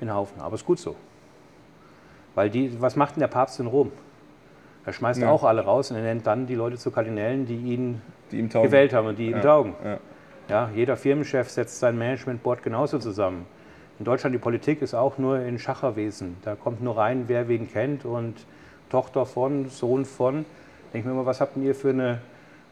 [0.00, 0.40] In Haufen.
[0.40, 0.94] Aber ist gut so.
[2.34, 3.90] Weil die, was macht denn der Papst in Rom?
[4.86, 5.30] Er schmeißt Ja.
[5.30, 8.50] auch alle raus und er nennt dann die Leute zu Kardinälen, die ihn Die ihm
[8.50, 8.68] taugen.
[8.68, 9.74] gewählt haben und die ihm Ja, taugen.
[9.84, 9.98] ja.
[10.48, 13.46] Ja, jeder Firmenchef setzt sein Managementboard genauso zusammen.
[13.98, 16.36] In Deutschland die Politik ist auch nur in Schacherwesen.
[16.42, 18.34] Da kommt nur rein, wer wen kennt und
[18.90, 20.44] Tochter von, Sohn von.
[20.92, 22.18] Denke ich mir immer, was habt ihr für eine,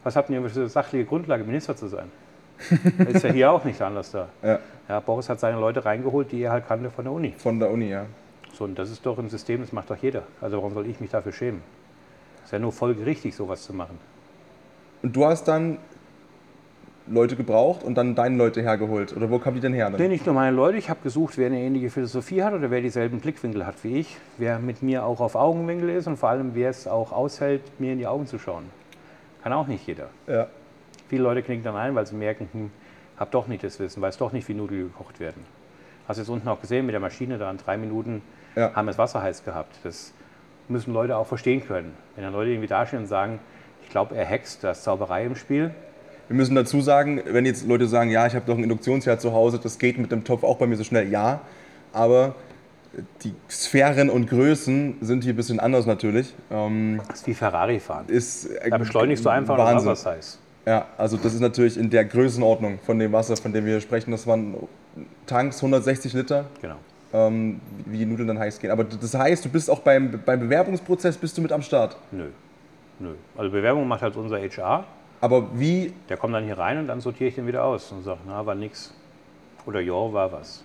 [0.03, 2.11] was habt ihr für eine sachliche Grundlage, Minister zu sein?
[3.09, 4.27] ist ja hier auch nicht anders da.
[4.43, 7.33] Ja, Ja, Boris hat seine Leute reingeholt, die er halt kannte von der Uni.
[7.37, 8.05] von der Uni, ja.
[8.53, 10.23] So, und das ist doch ein System, das macht doch jeder.
[10.41, 11.63] Also warum soll ich mich dafür schämen?
[12.43, 13.97] Ist ja nur folgerichtig, sowas zu machen.
[15.01, 15.77] Und du hast dann
[17.07, 19.15] Leute gebraucht und dann deine Leute hergeholt.
[19.15, 19.89] Oder wo kamen die denn her?
[19.89, 20.07] Nee, Dann?
[20.09, 20.77] nicht nur meine Leute.
[20.77, 24.17] Ich habe gesucht, wer eine ähnliche Philosophie hat oder wer dieselben Blickwinkel hat wie ich.
[24.37, 27.91] Wer mit mir auch auf Augenwinkel ist und vor allem, wer es auch aushält, mir
[27.91, 28.63] in die Augen zu schauen.
[29.43, 30.07] Kann auch nicht jeder.
[30.27, 30.47] Ja.
[31.09, 32.71] Viele Leute knicken dann ein, weil sie merken, hm,
[33.17, 35.43] hab doch nicht das Wissen, weiß doch nicht, wie Nudeln gekocht werden.
[36.07, 38.21] Hast du jetzt unten auch gesehen mit der Maschine, da in drei Minuten
[38.55, 38.73] Ja.
[38.73, 39.75] haben wir das Wasser heiß gehabt.
[39.83, 40.13] Das
[40.69, 41.93] müssen Leute auch verstehen können.
[42.15, 43.39] Wenn dann Leute irgendwie dastehen und sagen,
[43.83, 45.71] ich glaube, er hext, da ist Zauberei im Spiel.
[46.27, 49.33] Wir müssen dazu sagen, wenn jetzt Leute sagen, ja, ich habe doch ein Induktionsherd zu
[49.33, 51.41] Hause, das geht mit dem Topf auch bei mir so schnell, ja.
[51.91, 52.35] Aber
[53.23, 56.33] die Sphären und Größen sind hier ein bisschen anders natürlich.
[56.51, 58.05] Ähm, Das ist wie Ferrari fahren.
[58.07, 59.91] ist, äh, Da beschleunigst du einfach und Wahnsinn.
[59.91, 60.39] Ist heiß.
[60.65, 64.11] Ja, also das ist natürlich in der Größenordnung von dem Wasser, von dem wir sprechen.
[64.11, 64.55] Das waren
[65.25, 66.75] Tanks 160 Liter, Genau.
[67.13, 68.71] Ähm, wie die Nudeln dann heiß gehen.
[68.71, 71.95] Aber das heißt, du bist auch beim, beim Bewerbungsprozess bist du mit am Start.
[72.11, 72.25] Nö.
[72.99, 73.13] Nö.
[73.37, 74.83] Also Bewerbung macht halt unser HR.
[75.21, 78.03] Aber wie, Der kommt dann hier rein und dann sortiere ich den wieder aus und
[78.03, 78.93] sage, na, war nix.
[79.65, 80.63] Oder ja, war was.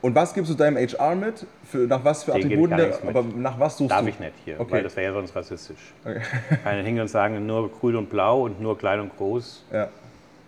[0.00, 1.46] und was gibst du deinem HR mit?
[1.64, 2.76] Für, nach was für Attributen?
[2.78, 2.98] der-.
[3.06, 4.08] Aber nach was suchst Darf du?
[4.08, 4.72] ich nicht hier, Okay.
[4.72, 5.92] weil das wäre ja sonst rassistisch.
[6.04, 6.22] Okay.
[6.64, 9.64] Keine hingehen und sagen, nur grün und blau und nur klein und groß.
[9.70, 9.88] Ja.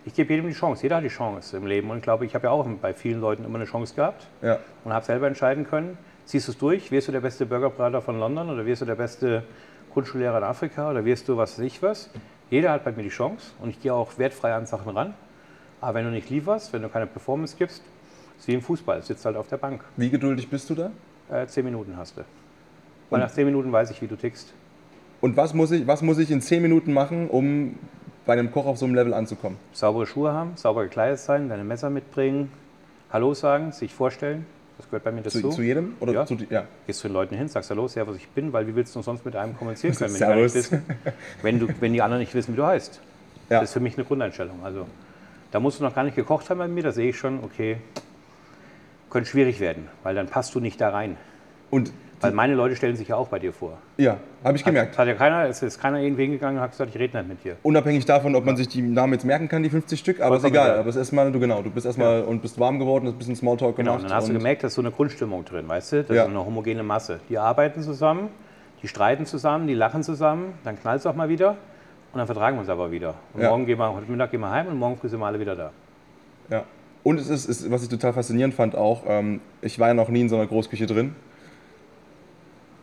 [0.05, 0.83] Ich gebe jedem die Chance.
[0.83, 1.91] Jeder hat die Chance im Leben.
[1.91, 4.59] Und ich glaube, ich habe ja auch bei vielen Leuten immer eine Chance gehabt Ja.
[4.85, 5.97] und habe selber entscheiden können.
[6.25, 6.91] Ziehst du es durch?
[6.91, 9.45] Wirst du der beste Burgerbrater von London oder wirst du der beste
[9.93, 12.11] Grundschullehrer in Afrika oder wirst du was weiß ich was?
[12.51, 15.15] Jeder hat bei mir die Chance und ich gehe auch wertfrei an Sachen ran.
[15.81, 17.83] Aber wenn du nicht lieferst, wenn du keine Performance gibst,
[18.39, 19.83] ist wie im Fußball, sitzt halt auf der Bank.
[19.97, 20.91] Wie geduldig bist du da?
[21.31, 22.21] Äh, zehn Minuten hast du.
[23.11, 24.53] Weil Und- nach zehn Minuten weiß ich, wie du tickst.
[25.21, 27.79] Und was muss ich, was muss ich in 10 Minuten machen, um
[28.27, 29.59] bei einem Koch auf so einem Level anzukommen?
[29.73, 32.51] Saubere Schuhe haben, sauber gekleidet sein, deine Messer mitbringen,
[33.13, 34.47] Hallo sagen, sich vorstellen.
[34.79, 35.41] Das gehört bei mir dazu.
[35.41, 35.97] Zu, zu jedem?
[36.01, 36.27] Oder Ja.
[36.27, 36.65] zu ja.
[36.87, 39.25] Gehst zu den Leuten hin, sagst Hallo, Servus, ich bin, weil wie willst du sonst
[39.25, 40.53] mit einem kommunizieren können, wenn, Servus.
[40.53, 40.83] die, wissen,
[41.43, 43.01] wenn, du, wenn die anderen nicht wissen, wie du heißt.
[43.51, 43.61] Ja.
[43.61, 44.65] Das ist für mich eine Grundeinstellung.
[44.65, 44.87] Also
[45.51, 47.77] da musst du noch gar nicht gekocht haben bei mir, da sehe ich schon, okay,
[49.11, 51.17] könnte schwierig werden, weil dann passt du nicht da rein.
[51.71, 53.79] Und Weil meine Leute stellen sich ja auch bei dir vor.
[53.97, 54.93] ja, habe ich gemerkt.
[54.93, 57.29] Es hat ja keiner, es ist keiner irgendwo hingegangen und hat gesagt, ich rede nicht
[57.29, 57.57] mit dir.
[57.63, 60.45] Unabhängig davon, ob man sich die Namen jetzt merken kann, die 50 Stück, aber ist
[60.45, 60.67] egal.
[60.69, 60.79] egal.
[60.81, 63.19] Aber es ist erstmal, du genau, du bist erstmal und bist warm geworden, hast ein
[63.19, 64.05] bisschen Smalltalk Genau, gemacht.
[64.05, 66.03] und dann hast du gemerkt, da ist so eine Grundstimmung drin, weißt du?
[66.05, 66.23] Das Ja.
[66.25, 67.21] ist eine homogene Masse.
[67.29, 68.29] Die arbeiten zusammen,
[68.83, 71.51] die streiten zusammen, die lachen zusammen, dann knallt es auch mal wieder
[72.13, 73.15] und dann vertragen wir uns aber wieder.
[73.35, 73.49] Und Ja.
[73.51, 75.57] morgen gehen wir, heute Mittag gehen wir heim und morgen früh sind wir alle wieder
[75.57, 75.71] da.
[76.51, 76.65] Ja.
[77.05, 80.09] Und es ist, ist, was ich total faszinierend fand auch, ähm, ich war ja noch
[80.09, 81.15] nie in so einer Großküche drin.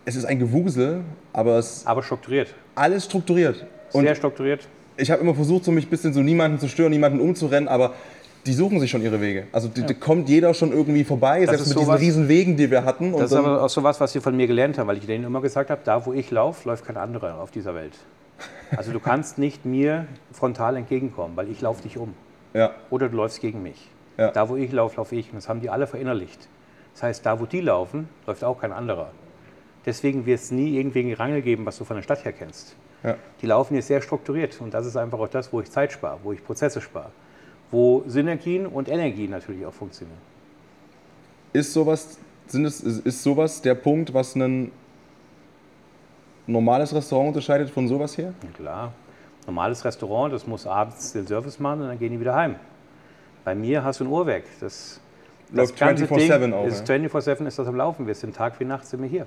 [0.10, 1.02] Es ist ein Gewusel,
[1.34, 3.64] aber es ist Aber strukturiert, alles strukturiert.
[3.92, 4.68] Und sehr strukturiert.
[4.98, 7.94] ich habe immer versucht, so mich ein bisschen so niemanden zu stören, niemanden umzurennen, aber
[8.48, 9.46] die suchen sich schon ihre Wege.
[9.52, 12.58] Also die, da kommt jeder schon irgendwie vorbei, selbst ist mit diesen sowas- riesen Wegen,
[12.58, 13.12] die wir hatten.
[13.14, 15.26] Das ist aber auch so was, was sie von mir gelernt haben, weil ich denen
[15.26, 17.94] immer gesagt habe, da wo ich laufe, läuft kein anderer auf dieser Welt.
[18.76, 22.16] Also du kannst nicht mir frontal entgegenkommen, weil ich laufe dich um.
[22.56, 23.88] ja, Oder du läufst gegen mich.
[24.18, 24.32] Ja.
[24.32, 25.30] Da, wo ich laufe, laufe ich.
[25.30, 26.48] Und das haben die alle verinnerlicht.
[26.96, 29.12] Das heißt, da, wo die laufen, läuft auch kein anderer.
[29.90, 32.76] Deswegen wird es nie irgendwie einen Gerangel geben, was du von der Stadt her kennst.
[33.04, 33.16] ja.
[33.42, 34.62] Die laufen jetzt sehr strukturiert.
[34.62, 37.10] Und das ist einfach auch das, wo ich Zeit spare, wo ich Prozesse spare.
[37.72, 40.20] Wo Synergien und Energien natürlich auch funktionieren.
[41.54, 44.72] Ist sowas, sind es, ist sowas der Punkt, was ein
[46.46, 48.36] normales Restaurant unterscheidet von sowas hier?
[48.54, 48.94] Klar,
[49.48, 52.58] normales Restaurant, das muss abends den Service machen und dann gehen die wieder heim.
[53.44, 54.44] Bei mir hast du ein Uhrwerk.
[54.60, 55.00] Das,
[55.50, 58.06] das Läuft ganze 24/7 Ding auch, ist 24-7 ist das am Laufen.
[58.06, 59.26] Wir sind Tag wie Nacht sind wir hier.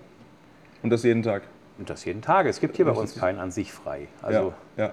[0.83, 1.43] Und das jeden Tag.
[1.79, 2.47] Und das jeden Tag.
[2.47, 4.09] Es gibt hier bei uns keinen an sich frei.
[4.21, 4.93] Also ja, ja.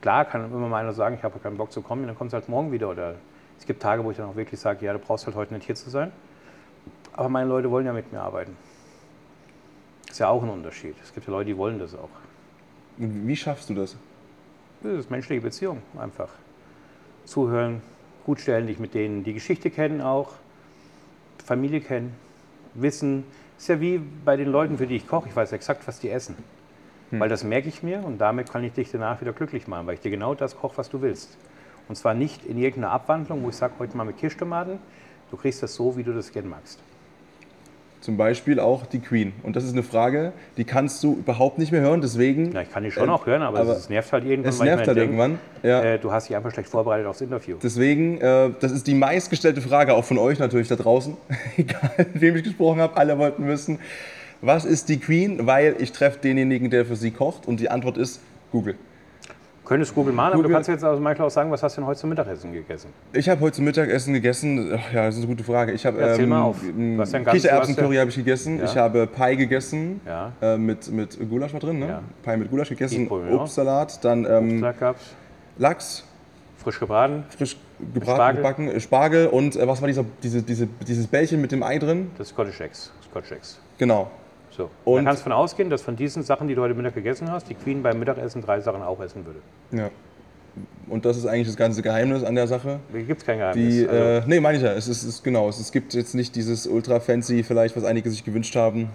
[0.00, 2.38] klar kann immer mal einer sagen, ich habe keinen Bock zu kommen, dann kommst du
[2.38, 2.90] halt morgen wieder.
[2.90, 3.14] Oder
[3.58, 5.66] es gibt Tage, wo ich dann auch wirklich sage, ja, du brauchst halt heute nicht
[5.66, 6.12] hier zu sein.
[7.12, 8.56] Aber meine Leute wollen ja mit mir arbeiten.
[10.08, 10.94] Ist ja auch ein Unterschied.
[11.02, 12.08] Es gibt ja Leute, die wollen das auch.
[12.96, 13.96] Wie schaffst du das?
[14.82, 16.28] Das ist menschliche Beziehung einfach.
[17.24, 17.82] Zuhören,
[18.24, 20.34] gut stellen, dich mit denen die Geschichte kennen auch,
[21.44, 22.14] Familie kennen,
[22.74, 23.24] wissen.
[23.58, 25.28] Ist ja wie bei den Leuten, für die ich koche.
[25.28, 26.36] Ich weiß exakt, was die essen.
[27.10, 29.94] Weil das merke ich mir und damit kann ich dich danach wieder glücklich machen, weil
[29.94, 31.38] ich dir genau das koche, was du willst.
[31.88, 34.78] Und zwar nicht in irgendeiner Abwandlung, wo ich sage, heute mal mit Kirschtomaten.
[35.30, 36.78] Du kriegst das so, wie du das gerne magst.
[38.00, 39.32] Zum Beispiel auch die Queen.
[39.42, 42.52] Und das ist eine Frage, die kannst du überhaupt nicht mehr hören, deswegen.
[42.52, 44.50] Ja, ich kann die schon Äh, auch hören, aber, aber es nervt halt irgendwann.
[44.50, 45.38] es nervt halt denk, irgendwann.
[45.64, 45.82] Ja.
[45.82, 47.56] Äh, du hast dich einfach schlecht vorbereitet aufs Interview.
[47.60, 51.16] Deswegen, äh, das ist die meistgestellte Frage auch von euch natürlich da draußen.
[51.56, 53.80] Egal, mit wem ich gesprochen habe, alle wollten wissen,
[54.42, 55.46] was ist die Queen?
[55.48, 57.48] Weil ich treffe denjenigen, der für sie kocht.
[57.48, 58.20] Und die Antwort ist
[58.52, 58.76] Google.
[59.68, 61.82] Könntest Google machen, aber du Google- kannst jetzt also manchmal auch sagen, was hast du
[61.82, 62.88] denn heute zum Mittagessen gegessen?
[63.12, 64.72] Ich habe heute zum Mittagessen gegessen.
[64.74, 65.72] Ach ja, das ist eine gute Frage.
[65.72, 66.56] Ich habe Erzähl mal auf.
[66.62, 68.58] ähm, Kichererbsen-Curry denn- habe ich gegessen.
[68.60, 68.64] Ja.
[68.64, 70.00] Ich habe Pie gegessen.
[70.06, 70.32] Ja.
[70.40, 71.86] Äh, mit, mit Gulasch war drin, ne?
[71.86, 72.02] Ja.
[72.22, 73.08] Pie mit Gulasch gegessen.
[73.10, 74.64] Obstsalat, dann ähm,
[75.58, 76.04] Lachs,
[76.56, 77.56] frisch gebraten, frisch
[77.92, 78.36] gebraten, Spargel.
[78.42, 81.78] gebacken, äh, Spargel und äh, was war dieser, diese, diese, dieses Bällchen mit dem Ei
[81.78, 82.10] drin?
[82.16, 82.90] das ist Scottish Eggs.
[83.10, 83.58] Scottish Eggs.
[83.76, 84.10] Genau.
[84.58, 84.68] So.
[84.84, 87.30] Und- da kannst du von ausgehen, dass von diesen Sachen, die du heute Mittag gegessen
[87.30, 89.38] hast, die Queen beim Mittagessen drei Sachen auch essen würde.
[89.70, 89.88] Ja.
[90.88, 92.80] Und das ist eigentlich das ganze Geheimnis an der Sache.
[92.92, 93.74] Gibt es kein Geheimnis.
[93.74, 94.72] Die, also, äh, nee, meine ich ja.
[94.72, 95.48] Es ist, es genau.
[95.48, 98.90] Es, es gibt jetzt nicht dieses ultra fancy, vielleicht, was einige sich gewünscht haben,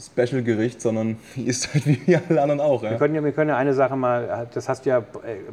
[0.00, 2.82] Special-Gericht, sondern die ist halt wie alle anderen auch.
[2.82, 2.96] wir, Ja.
[2.98, 5.02] können ja, wir können ja eine Sache mal, das hast du ja äh,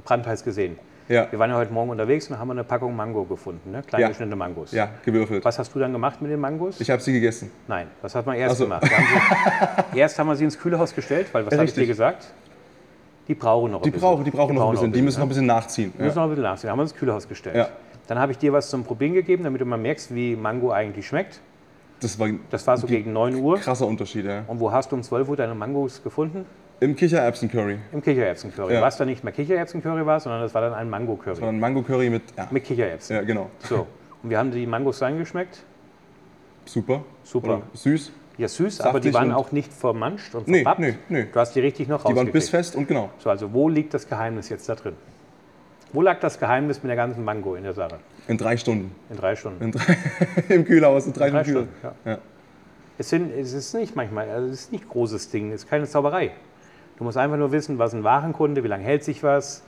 [0.03, 0.77] brandheiß gesehen.
[1.11, 1.27] Ja.
[1.29, 3.83] Wir waren ja heute Morgen unterwegs und haben eine Packung Mango gefunden, ne?
[3.85, 4.07] klein Ja.
[4.07, 4.71] geschnittene Mangos.
[4.71, 5.43] ja, gewürfelt.
[5.43, 6.79] Was hast du dann gemacht mit den Mangos?
[6.79, 7.51] Ich habe sie gegessen.
[7.67, 8.63] Nein, das hat man erst so.
[8.63, 8.83] gemacht.
[8.89, 9.05] Wir haben
[9.93, 12.27] sie, erst haben wir sie ins Kühlhaus gestellt, weil was habe ich dir gesagt?
[13.27, 14.07] Die brauchen noch Die ein bisschen.
[14.07, 14.91] brauchen, die brauchen noch ein bisschen.
[14.93, 15.33] Die müssen noch ein ne?
[15.33, 15.93] bisschen nachziehen.
[15.97, 16.21] Die müssen Ja.
[16.23, 16.69] noch ein bisschen nachziehen.
[16.69, 17.55] Haben wir ins Kühlhaus gestellt.
[17.55, 17.67] Ja.
[18.07, 21.07] Dann habe ich dir was zum Probieren gegeben, damit du mal merkst, wie Mango eigentlich
[21.07, 21.39] schmeckt.
[22.01, 23.57] Das war Das war so gegen 9 Uhr.
[23.59, 24.25] krasser Unterschied.
[24.25, 24.43] Ja.
[24.47, 26.45] Und wo hast du um 12 Uhr deine Mangos gefunden?
[26.81, 27.77] Im Kichererbsen-Curry.
[27.93, 28.73] Im Kichererbsen-Curry.
[28.73, 28.81] Ja.
[28.81, 31.43] Was dann nicht mehr Kichererbsen-Curry war, sondern das war dann ein Mango-Curry.
[31.45, 32.23] ein Mango-Curry mit.
[32.35, 32.47] Ja.
[32.49, 33.15] Mit Kichererbsen.
[33.15, 33.51] ja, genau.
[33.59, 33.85] So.
[34.23, 35.59] Und wir haben die Mangos reingeschmeckt.
[36.65, 37.03] Super.
[37.23, 37.47] Super.
[37.57, 38.11] Oder süß.
[38.37, 40.79] Ja, süß, aber die Saftig waren auch nicht vermanscht und Nee, verpappt.
[40.79, 41.27] nee, nee.
[41.31, 43.11] Du hast die richtig noch Die waren bissfest und genau.
[43.19, 44.95] So, also wo liegt das Geheimnis jetzt da drin?
[45.93, 47.99] Wo lag das Geheimnis mit der ganzen Mango in der Sache?
[48.27, 48.95] In drei Stunden.
[49.11, 49.63] In drei Stunden.
[49.63, 49.97] In drei,
[50.49, 51.05] Im Kühlhaus.
[51.05, 51.69] In drei, Drei Stunden.
[51.79, 52.17] Stunden, Ja.
[52.97, 55.85] Es, sind, es ist nicht manchmal, also es ist nicht großes Ding, es ist keine
[55.85, 56.31] Zauberei.
[57.01, 59.63] Du musst einfach nur wissen, was ein Warenkunde, wie lange hält sich was,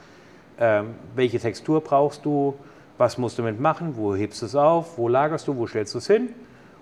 [0.60, 2.54] ähm, welche Textur brauchst du,
[3.00, 5.96] was musst du damit machen, wo hebst du es auf, wo lagerst du, wo stellst
[5.96, 6.30] du es hin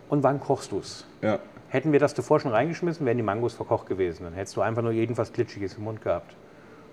[0.10, 1.06] und wann kochst du es.
[1.22, 1.40] Ja.
[1.70, 4.26] Hätten wir das davor schon reingeschmissen, wären die Mangos verkocht gewesen.
[4.26, 6.36] Dann hättest du einfach nur irgendwas Glitschiges im Mund gehabt.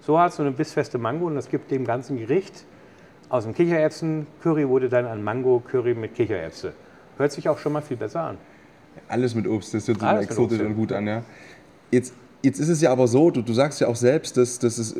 [0.02, 2.64] So hast du eine bissfeste Mango und das gibt dem ganzen Gericht
[3.28, 6.74] aus dem Kichererbsen-Curry wurde dann ein Mango-Curry mit Kichererbse.
[7.16, 8.38] Hört sich auch schon mal viel besser an.
[9.08, 11.22] Alles mit Obst, das hört sich exotisch und gut an, ja.
[11.90, 14.78] Jetzt, jetzt ist es ja aber so, du, du sagst ja auch selbst, dass, dass
[14.78, 14.96] es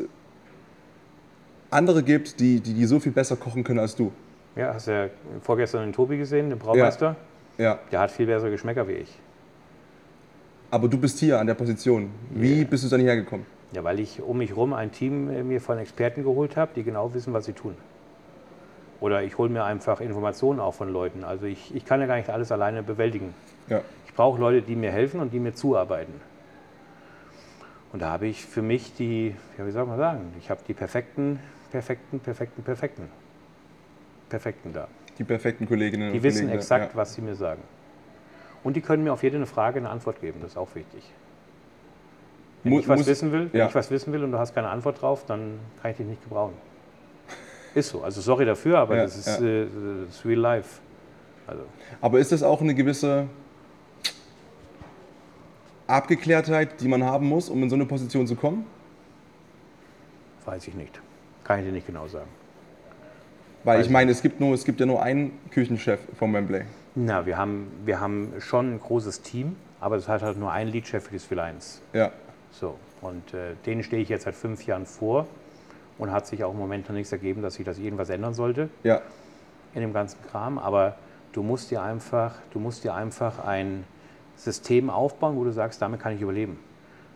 [1.69, 4.11] andere gibt, die, die, die so viel besser kochen können als du.
[4.55, 5.07] Ja, hast ja
[5.41, 7.15] vorgestern den Tobi gesehen, den Braumeister.
[7.57, 7.79] Ja.
[7.91, 9.19] Der hat viel bessere Geschmäcker wie ich.
[10.71, 12.11] Aber du bist hier an der Position.
[12.31, 13.45] Wie bist du dann hierher gekommen?
[13.71, 16.83] Ja, weil ich um mich herum ein Team äh, mir von Experten geholt habe, die
[16.83, 17.75] genau wissen, was sie tun.
[18.99, 21.23] Oder ich hole mir einfach Informationen auch von Leuten.
[21.23, 23.33] Also ich, ich kann ja gar nicht alles alleine bewältigen.
[23.67, 23.81] Ja.
[24.07, 26.13] Ich brauche Leute, die mir helfen und die mir zuarbeiten.
[27.91, 30.73] Und da habe ich für mich die, ja, wie soll man sagen, ich habe die
[30.73, 31.39] perfekten,
[31.71, 33.09] perfekten, perfekten, perfekten,
[34.29, 34.87] perfekten da.
[35.17, 36.57] Die perfekten Kolleginnen Die und wissen Kollegen.
[36.59, 36.95] exakt, ja.
[36.97, 37.61] was sie mir sagen.
[38.63, 41.03] Und die können mir auf jede eine Frage eine Antwort geben, das ist auch wichtig.
[42.63, 43.67] Wenn Mu- ich was muss- wissen will, wenn ja.
[43.67, 46.23] ich was wissen will und du hast keine Antwort drauf, dann kann ich dich nicht
[46.23, 46.53] gebrauchen.
[47.73, 48.03] Ist so.
[48.03, 49.45] Also sorry dafür, aber Ja, das, ist, ja.
[49.45, 49.67] äh,
[50.05, 50.79] das ist real life.
[51.47, 51.63] Also
[52.01, 53.27] Aber ist das auch eine gewisse
[55.89, 58.65] Abgeklärtheit, die man haben muss, um in so eine Position zu kommen?
[60.45, 60.99] weiß ich nicht.
[61.43, 62.27] Kann ich dir nicht genau sagen.
[63.63, 66.63] Weil Weiß ich meine, es gibt, nur, es gibt ja nur einen Küchenchef vom Wembley.
[66.95, 70.71] Na, wir haben, wir haben schon ein großes Team, aber es hat halt nur einen
[70.71, 71.81] Leadchef für die Spiel 1.
[71.93, 72.11] Ja.
[72.51, 75.27] So, und äh, denen stehe ich jetzt seit fünf Jahren vor
[75.99, 78.69] und hat sich auch im Moment noch nichts ergeben, dass sich das irgendwas ändern sollte
[78.83, 79.01] Ja.
[79.75, 80.57] in dem ganzen Kram.
[80.57, 80.95] Aber
[81.33, 83.83] du musst dir einfach, du musst dir einfach ein
[84.39, 86.57] System aufbauen, wo du sagst, damit kann ich überleben.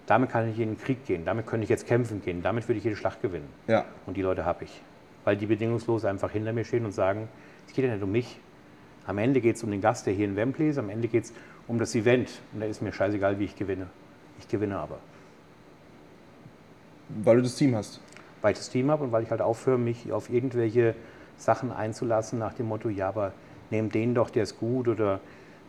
[0.05, 2.77] Damit kann ich in den Krieg gehen, damit könnte ich jetzt kämpfen gehen, damit würde
[2.77, 3.47] ich jede Schlacht gewinnen.
[3.67, 3.85] Ja.
[4.05, 4.81] Und die Leute habe ich.
[5.23, 7.29] Weil die bedingungslos einfach hinter mir stehen und sagen,
[7.65, 8.39] es geht ja nicht um mich.
[9.07, 10.77] Am Ende geht es um den Gast, der hier in Wembley ist.
[10.77, 11.33] Am Ende geht es
[11.67, 12.29] um das Event.
[12.51, 13.87] Und da ist mir scheißegal, wie ich gewinne.
[14.39, 14.97] Ich gewinne aber.
[17.07, 18.01] Weil du das Team hast.
[18.41, 20.95] Weil ich das Team habe und weil ich halt aufhöre, mich auf irgendwelche
[21.37, 23.31] Sachen einzulassen nach dem Motto, ja, aber
[23.69, 25.21] nehmt den doch, der ist gut oder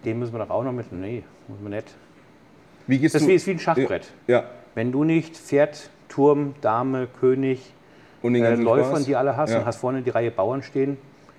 [0.04, 0.92] den müssen wir doch auch noch mit.
[0.92, 1.94] Nee, muss man nicht.
[2.86, 3.26] Wie gehst Das du?
[3.26, 4.06] ist wie, ist wie ein Schachbrett.
[4.26, 4.44] Ja.
[4.74, 7.72] Wenn du nicht Pferd, Turm, Dame, König,
[8.22, 9.04] Und äh, Läufern, Spaß?
[9.04, 9.60] die alle hast Ja.
[9.60, 10.96] und hast vorne die Reihe Bauern stehen,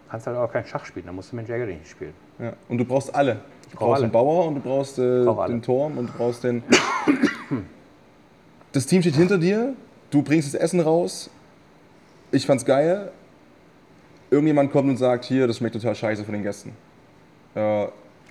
[0.10, 1.06] kannst halt auch kein Schach spielen.
[1.06, 2.14] Dann musst du ärger dich nicht spielen.
[2.40, 2.54] Ja.
[2.70, 3.34] Und du brauchst alle.
[3.72, 4.08] Du brauch brauchst alle.
[4.08, 6.64] den Bauer und du brauchst äh, den Turm und du brauchst den.
[8.72, 9.74] Das Team steht hinter dir.
[10.10, 11.30] Du bringst das Essen raus.
[12.32, 13.12] Ich fand's geil.
[14.30, 16.74] Irgendjemand kommt und sagt, hier, das schmeckt total scheiße von den Gästen.
[17.54, 17.88] Äh,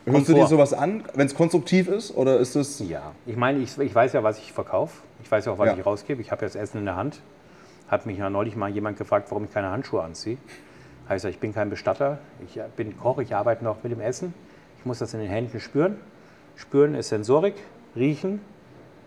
[0.07, 2.17] hörst du dir sowas an, wenn es konstruktiv ist?
[2.17, 2.79] Oder ist das.
[2.81, 5.03] Ja, ich meine, ich, ich weiß ja, was ich verkaufe.
[5.23, 5.77] Ich weiß ja auch, was Ja.
[5.77, 6.21] ich rausgebe.
[6.21, 7.21] Ich habe ja das Essen in der Hand.
[7.89, 10.39] Hat mich ja neulich mal jemand gefragt, warum ich keine Handschuhe anziehe.
[11.09, 12.19] Heißt ja, ich bin kein Bestatter.
[12.47, 13.19] Ich bin Koch.
[13.19, 14.33] Ich arbeite noch mit dem Essen.
[14.79, 15.97] Ich muss das in den Händen spüren.
[16.57, 17.55] Spüren ist Sensorik.
[17.97, 18.41] Riechen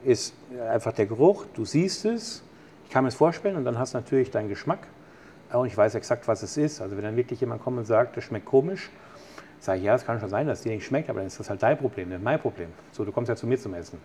[0.04, 0.34] ist
[0.72, 1.46] einfach der Geruch.
[1.56, 2.44] Du siehst es.
[2.86, 4.80] Ich kann mir es vorstellen und dann hast du natürlich deinen Geschmack.
[5.52, 6.82] Und ich weiß exakt, was es ist.
[6.82, 8.90] Also wenn dann wirklich jemand kommt und sagt, das schmeckt komisch,
[9.60, 11.40] sage ich, ja, es kann schon sein, dass es dir nicht schmeckt, aber dann ist
[11.40, 12.70] das halt dein Problem, nicht mein Problem.
[12.92, 14.00] So, du kommst ja zu mir zum Essen.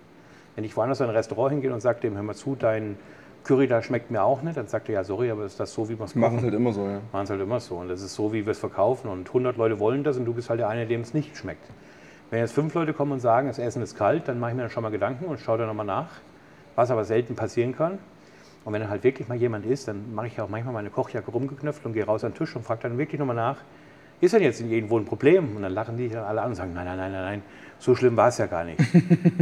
[0.54, 2.96] Wenn ich woanders in ein Restaurant hingehe und sage dem, hör mal zu, dein
[3.44, 5.88] Curry da schmeckt mir auch nicht, dann sagt er, ja, sorry, aber ist das so,
[5.88, 7.00] wie man es Machen es halt immer so, ja.
[7.12, 7.76] machen es halt immer so.
[7.76, 9.08] Und das ist so, wie wir es verkaufen.
[9.08, 11.64] Und 100 Leute wollen das und du bist halt der eine, dem es nicht schmeckt.
[12.30, 14.62] Wenn jetzt fünf Leute kommen und sagen, das Essen ist kalt, dann mache ich mir
[14.62, 16.08] dann schon mal Gedanken und schaue da nochmal nach,
[16.76, 17.98] was aber selten passieren kann.
[18.64, 21.30] Und wenn dann halt wirklich mal jemand ist, dann mache ich auch manchmal meine Kochjacke
[21.30, 23.56] rumgeknöpft und gehe raus an den Tisch und frage dann wirklich nochmal nach,
[24.22, 25.56] ist denn jetzt irgendwo ein Problem?
[25.56, 27.42] Und dann lachen die dann alle an und sagen, nein, nein, nein, nein, nein,
[27.80, 28.80] so schlimm war es ja gar nicht.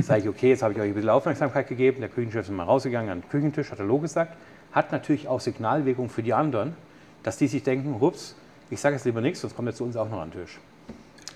[0.01, 2.01] Sage ich, okay, jetzt habe ich euch ein bisschen Aufmerksamkeit gegeben.
[2.01, 4.35] Der Küchenchef ist mal rausgegangen an den Küchentisch, hat Hallo gesagt.
[4.73, 6.75] Hat natürlich auch Signalwirkung für die anderen,
[7.23, 8.35] dass die sich denken, hups,
[8.71, 10.59] ich sage jetzt lieber nichts, sonst kommt er zu uns auch noch an den Tisch.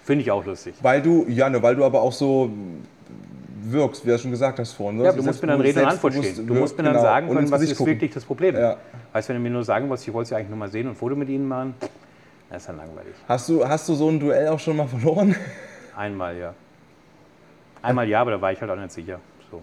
[0.05, 0.75] Finde ich auch lustig.
[0.81, 2.51] Weil du, ja, ne, weil du aber auch so
[3.63, 4.99] wirkst, wie du schon gesagt hast vorhin.
[4.99, 5.05] ne?
[5.05, 6.47] Ja, du musst mir dann Rede und Antwort stehen.
[6.47, 7.93] Du musst mir dann genau, sagen können, was ist gucken.
[7.93, 8.57] wirklich das Problem.
[8.57, 8.77] Ja.
[9.13, 10.87] Weißt du, wenn du mir nur sagen wolltest, ich wollte sie eigentlich nur mal sehen
[10.87, 11.75] und ein Foto mit ihnen machen,
[12.51, 13.15] das ist dann langweilig.
[13.29, 15.35] Hast du, hast du so ein Duell auch schon mal verloren?
[15.97, 16.55] Einmal ja.
[17.83, 19.21] Einmal ja, aber da war ich halt auch nicht sicher.
[19.51, 19.63] So.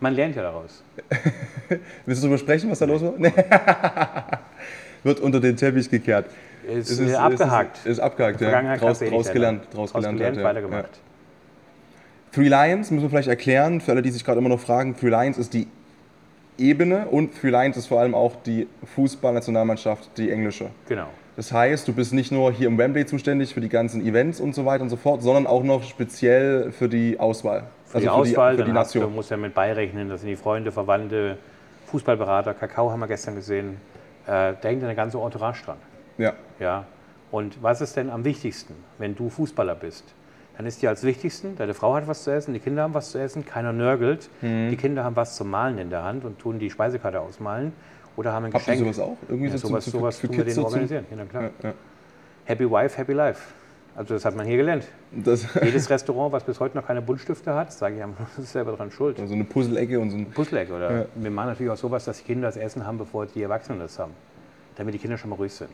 [0.00, 0.82] Man lernt ja daraus.
[2.06, 3.14] Willst du darüber sprechen, was da los war?
[3.16, 3.32] Nee.
[5.04, 6.26] Wird unter den Teppich gekehrt.
[6.66, 7.78] Ist, Es äh, abgehakt.
[7.78, 8.76] Ist, ist abgehakt, ja.
[8.76, 9.32] Draus, eh draus ändern.
[9.32, 9.68] gelernt.
[9.72, 10.44] Draus gelernt, gelernt ja.
[10.44, 10.82] weitergemacht.
[10.82, 12.32] Ja.
[12.32, 14.96] Three Lions müssen wir vielleicht erklären, für alle, die sich gerade immer noch fragen.
[14.96, 15.68] Three Lions ist die
[16.58, 20.70] Ebene und Three Lions ist vor allem auch die Fußballnationalmannschaft, die englische.
[20.88, 21.06] Genau.
[21.36, 24.54] Das heißt, du bist nicht nur hier im Wembley zuständig für die ganzen Events und
[24.54, 27.64] so weiter und so fort, sondern auch noch speziell für die Auswahl.
[27.84, 29.14] Für die Auswahl, für die, dann hast du, Nation.
[29.14, 31.36] musst ja mit beirechnen, das sind die Freunde, Verwandte,
[31.86, 33.76] Fußballberater, Kakao haben wir gestern gesehen.
[34.26, 35.76] Äh, da hängt eine ganze Entourage dran.
[36.16, 36.32] Ja.
[36.58, 36.86] Ja.
[37.30, 40.04] Und was ist denn am wichtigsten, wenn du Fußballer bist?
[40.56, 43.10] Dann ist dir als wichtigsten, deine Frau hat was zu essen, die Kinder haben was
[43.10, 44.30] zu essen, keiner nörgelt.
[44.40, 44.70] Mhm.
[44.70, 47.74] Die Kinder haben was zum Malen in der Hand und tun die Speisekarte ausmalen
[48.16, 48.94] oder haben ein Habt ihr Geschenk.
[48.94, 49.16] sowas auch?
[49.28, 51.04] Irgendwie Ja, so sowas, zu, sowas für tun wir Kids denen so organisieren.
[51.16, 51.50] Ja, klar.
[51.62, 51.74] Ja.
[52.44, 53.40] Happy Wife, Happy Life.
[53.94, 54.84] Also das hat man hier gelernt.
[55.10, 58.52] Das, Jedes Restaurant, was bis heute noch keine Buntstifte hat, sage ich, ja, das ist
[58.52, 59.16] selber dran schuld.
[59.26, 60.26] so eine Puzzle-Ecke und so ein.
[60.30, 61.04] Puzzleck oder Ja.
[61.14, 63.98] wir machen natürlich auch sowas, dass die Kinder das Essen haben, bevor die Erwachsenen das
[63.98, 64.12] haben.
[64.76, 65.70] Damit die Kinder schon mal ruhig sind.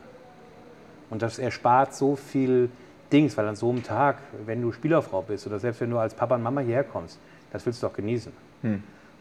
[1.09, 2.69] Und das erspart so viel
[3.11, 6.13] Dings, weil an so einem Tag, wenn du Spielerfrau bist oder selbst wenn du als
[6.13, 7.19] Papa und Mama hierher kommst,
[7.51, 8.31] das willst du doch genießen.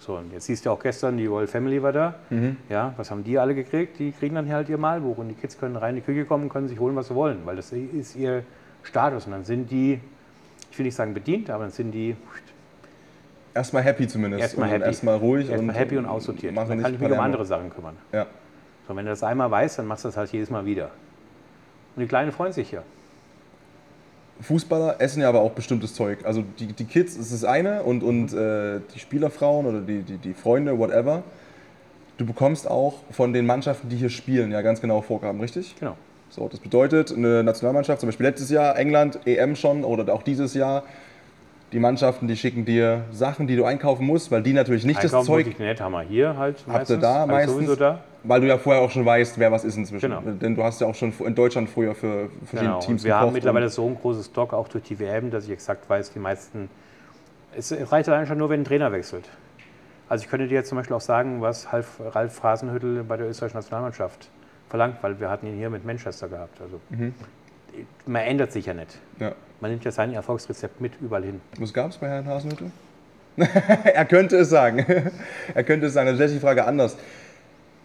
[0.05, 2.17] So, und jetzt siehst du auch gestern, die Royal Family war da.
[2.69, 4.01] Ja, was haben die alle gekriegt?
[4.01, 6.45] Die kriegen dann halt ihr Malbuch und die Kids können rein in die Küche kommen
[6.45, 8.43] und können sich holen, was sie wollen, weil das ist ihr
[8.83, 9.27] Status.
[9.27, 10.01] Und dann sind die,
[10.73, 12.17] ich will nicht sagen bedient, aber dann sind die
[13.55, 14.43] Erstmal happy zumindest.
[14.43, 14.85] erstmal happy.
[14.87, 16.57] Erstmal ruhig Erstmal happy und aussortiert.
[16.57, 17.97] Dann kann ich mich um andere Sachen kümmern.
[18.11, 18.27] Ja.
[18.88, 20.91] So, wenn du das einmal weißt, dann machst du das halt jedes Mal wieder.
[21.95, 22.83] Und die Kleinen freuen sich ja.
[24.40, 26.25] Fußballer essen ja aber auch bestimmtes Zeug.
[26.25, 30.16] Also die, die Kids ist das eine und, und äh, die Spielerfrauen oder die, die,
[30.16, 31.23] die Freunde, whatever.
[32.18, 35.75] Du bekommst auch von den Mannschaften, die hier spielen, ja ganz genau Vorgaben, richtig?
[35.79, 35.97] Genau.
[36.29, 40.55] So, das bedeutet, eine Nationalmannschaft, zum Beispiel letztes Jahr England, EM schon oder auch dieses
[40.55, 40.85] Jahr,
[41.72, 45.16] die Mannschaften, die schicken dir Sachen, die du einkaufen musst, weil die natürlich nicht Einkaufen
[45.16, 47.00] das Zeug, muss ich nicht, haben wir hier halt Habt meistens.
[47.00, 47.76] da Hab ich meistens?
[47.78, 48.00] da.
[48.24, 50.11] weil du ja vorher auch schon weißt, wer was ist inzwischen.
[50.11, 50.20] Genau.
[50.24, 52.80] Denn du hast ja auch schon in Deutschland früher für verschiedene Genau.
[52.80, 55.50] Teams Und wir haben mittlerweile so einen großen Stock, auch durch die WM, dass ich
[55.50, 56.68] exakt weiß, die meisten.
[57.56, 59.28] Es reicht allein schon nur, wenn ein Trainer wechselt.
[60.08, 63.58] Also ich könnte dir jetzt zum Beispiel auch sagen, was Ralf, Hasenhüttl bei der österreichischen
[63.58, 64.28] Nationalmannschaft
[64.68, 66.61] verlangt, weil wir hatten ihn hier mit Manchester gehabt.
[66.61, 67.14] Also Mhm.
[68.06, 68.98] Man ändert sich ja nicht.
[69.18, 69.32] Ja.
[69.61, 71.40] Man nimmt ja sein Erfolgsrezept mit überall hin.
[71.58, 72.70] Was gab es bei Herrn Hasenhüttl?
[73.37, 74.78] er könnte es sagen.
[75.54, 76.06] er könnte es sagen.
[76.06, 76.96] Dann stelle ich die Frage anders.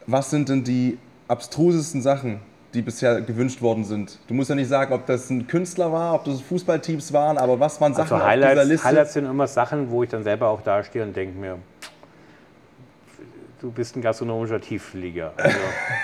[0.06, 0.98] Was sind denn die
[1.28, 2.40] abstrusesten Sachen,
[2.74, 4.20] die bisher gewünscht worden sind?
[4.28, 7.60] Du musst ja nicht sagen, ob das ein Künstler war, ob das Fußballteams waren, aber
[7.60, 8.88] was waren Sachen Also auf dieser Highlights, Liste?
[8.88, 11.58] Highlights sind immer Sachen, wo ich dann selber auch dastehe und denke mir,
[13.62, 15.34] du bist ein gastronomischer Tiefflieger.
[15.38, 15.58] Also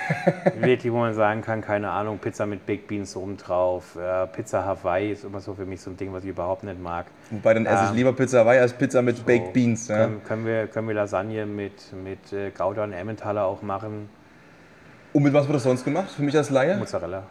[0.60, 4.66] wirklich, wo man sagen kann, keine Ahnung, Pizza mit Baked Beans oben drauf, äh, Pizza
[4.66, 7.06] Hawaii ist immer so für mich so ein Ding, was ich überhaupt nicht mag.
[7.32, 9.88] Wobei dann esse ich Ähm, lieber Pizza Hawaii als Pizza mit Baked Beans.
[9.88, 9.98] Ja.
[9.98, 14.10] Können, können, wir, können wir Lasagne mit, mit äh, Gouda und Emmentaler auch machen,
[15.14, 16.10] Und mit was wird das sonst gemacht?
[16.12, 16.78] Für mich als Laie?
[16.78, 17.24] Mozzarella,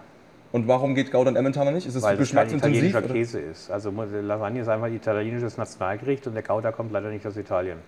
[0.52, 1.86] Und warum geht Gouda und Emmentaler nicht?
[1.86, 2.90] Ist es weil das kein geschmacksintensiv?
[2.90, 3.12] italienischer?
[3.12, 3.70] Käse ist.
[3.70, 7.78] Also Lasagne ist einfach italienisches Nationalgericht und der Gouda kommt leider nicht aus Italien.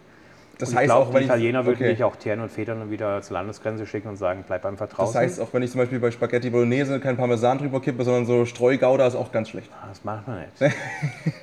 [0.59, 1.90] Das Und ich heißt glaube, auch, wenn die Italiener würden okay.
[1.90, 5.12] dich auch teeren und federn wieder zur Landesgrenze schicken und sagen, bleib einfach draußen.
[5.14, 8.25] Das heißt, auch wenn ich zum Beispiel bei Spaghetti Bolognese kein Parmesan drüber kippe, sondern
[8.27, 9.69] so Streugouda ist auch ganz schlecht.
[9.83, 10.75] Ah, das macht man nicht.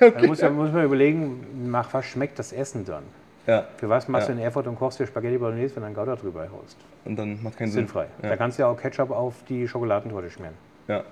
[0.14, 3.02] Dann muss, ja, muss man überlegen, nach was schmeckt das Essen dann?
[3.46, 4.34] Ja, Für was machst Ja.
[4.34, 6.76] du in Erfurt und kochst dir Spaghetti Bolognese, wenn du einen Gouda drüber haust?
[7.04, 7.80] und dann macht keinen Sinn.
[7.82, 8.06] Sinnfrei.
[8.22, 8.28] Ja.
[8.28, 10.54] Da kannst du ja auch Ketchup auf die Schokoladentorte schmieren.
[10.88, 11.02] Ja.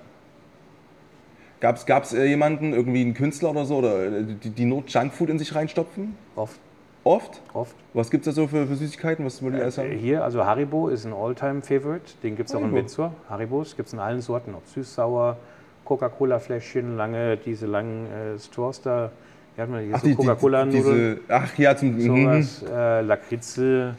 [1.59, 5.29] Gab es äh, jemanden, irgendwie einen Künstler oder so, oder äh, die, die nur Junkfood
[5.29, 6.15] in sich reinstopfen?
[6.35, 6.59] Oft,
[7.03, 7.41] Oft?
[7.53, 7.75] oft.
[7.93, 9.25] Was gibt es da so für, für Süßigkeiten?
[9.25, 9.97] Was die alles Äh, haben?
[9.97, 12.13] Hier, also Haribo ist ein Alltime-Favorite.
[12.21, 12.77] Den gibt es auch in Haribo.
[12.77, 13.13] Windsor.
[13.29, 15.37] Haribos gibt es in allen Sorten, ob süß, sauer,
[15.83, 19.11] Coca-Cola-Fläschchen, lange, diese langen äh, Straws da.
[19.55, 21.19] Wie hat man hier Ach, so die, die, Coca-Cola-Nudeln?
[21.25, 23.95] diese, ach ja, zum sowas, äh, Lakritze,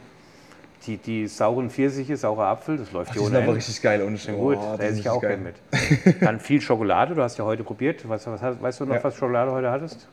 [0.87, 3.55] die, die sauren Pfirsiche, saurer Apfel, das läuft Die hier ohne aber Ende.
[3.57, 4.01] richtig geil.
[4.01, 5.37] Und Sehr gut, oh, da das esse ist ich auch geil.
[5.37, 6.21] gern mit.
[6.21, 8.07] Dann viel Schokolade, du hast ja heute probiert.
[8.09, 9.03] Was, was, weißt du noch, Ja.
[9.03, 10.07] was Schokolade heute hattest?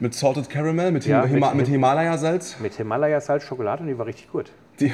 [0.00, 2.56] Mit Salted Caramel, mit, Ja, Hima mit mit- Himalaya-Salz.
[2.60, 4.50] Mit Himalaya-Salz Schokolade und die war richtig gut.
[4.80, 4.92] Die,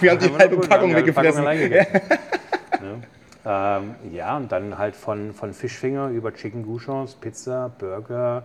[0.00, 1.44] wir haben die wir halbe noch gut, Packung haben die weggefressen.
[1.44, 1.92] gegessen.
[2.82, 3.02] ne?
[3.46, 8.42] ähm, ja, und dann halt von, von Fischfinger über Chicken Gouchons, Pizza, Burger.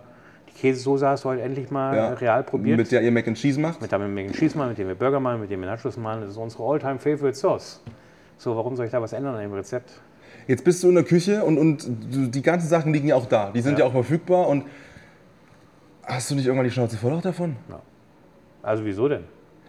[0.48, 2.08] Die Käsesoße hast du heute endlich mal Ja.
[2.14, 2.76] real probiert.
[2.78, 3.80] Mit der ihr Mac and Cheese macht.
[3.82, 5.66] mit dem wir Mac and Cheese machen, mit dem wir Burger machen, mit dem wir
[5.68, 6.20] Nachos machen.
[6.22, 7.80] Das ist unsere All-Time-Favorite Sauce.
[8.36, 9.90] So, warum soll ich da was ändern an dem Rezept?
[10.46, 11.84] Jetzt bist du in der Küche und, und
[12.34, 13.50] die ganzen Sachen liegen ja auch da.
[13.52, 13.86] Die sind ja, Ja.
[13.86, 14.46] auch verfügbar.
[14.48, 14.64] Und
[16.08, 17.56] hast du nicht irgendwann die Schnauze voll auch davon?
[18.62, 19.24] Also wieso denn?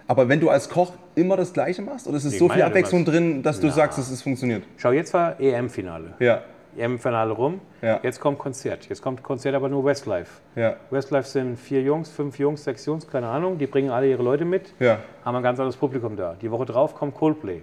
[0.08, 2.60] Aber wenn du als Koch immer das Gleiche machst, oder ist es Ich so viel
[2.60, 3.73] ja Abwechslung drin, dass du Na.
[3.73, 4.63] sagst, dass es funktioniert?
[4.78, 6.13] Schau, jetzt war EM-Finale.
[6.19, 6.41] Ja,
[6.78, 7.62] EM-Finale rum.
[7.82, 7.99] Ja.
[8.02, 8.89] Jetzt kommt Konzert.
[8.89, 10.41] Jetzt kommt Konzert aber nur Westlife.
[10.56, 13.58] ja, Westlife sind vier Jungs, fünf Jungs, sechs Jungs, keine Ahnung.
[13.60, 14.73] Die bringen alle ihre Leute mit.
[14.80, 14.97] ja.
[15.23, 16.36] Haben ein ganz anderes Publikum da.
[16.41, 17.62] Die Woche drauf kommt Coldplay.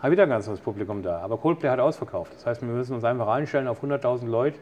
[0.00, 1.18] Haben wieder ein ganz anderes Publikum da.
[1.18, 2.32] Aber Coldplay hat ausverkauft.
[2.34, 4.56] Das heißt, wir müssen uns einfach einstellen auf 100.000 Leute,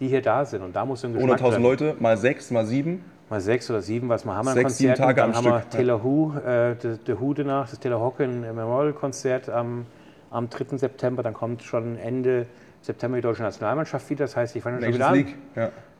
[0.00, 0.62] die hier da sind.
[0.62, 1.62] Und da muss ein Geschmack 100.000 treffen.
[1.62, 3.04] Leute, mal sechs, mal sieben.
[3.30, 4.94] Mal sechs oder sieben, was wir haben an Sechs, sieben.
[4.94, 8.00] Tage Dann am haben wir Stück, Taylor Who, äh, The, The Who danach, das Taylor
[8.00, 9.86] Hawkin Memorial-Konzert am,
[10.30, 10.76] am 3.
[10.76, 11.22] September.
[11.22, 12.46] Dann kommt schon Ende
[12.82, 14.24] September die deutsche Nationalmannschaft wieder.
[14.24, 15.26] Das heißt, ich fange schon wieder an.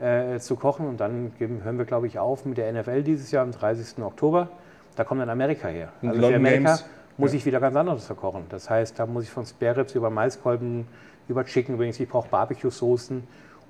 [0.01, 0.35] Ja.
[0.35, 0.87] äh, zu kochen.
[0.87, 4.03] Und dann geben, hören wir, glaube ich, auf mit der NFL dieses Jahr am 30.
[4.03, 4.49] Oktober.
[4.97, 5.89] Da kommt dann Amerika her.
[6.03, 6.85] Und Also für Amerika Games.
[7.17, 8.45] muss ich wieder ganz anderes verkochen.
[8.51, 10.87] Das heißt, da muss ich von Spareribs über Maiskolben,
[11.29, 13.23] über Chicken übrigens, ich brauche Barbecue-Soßen.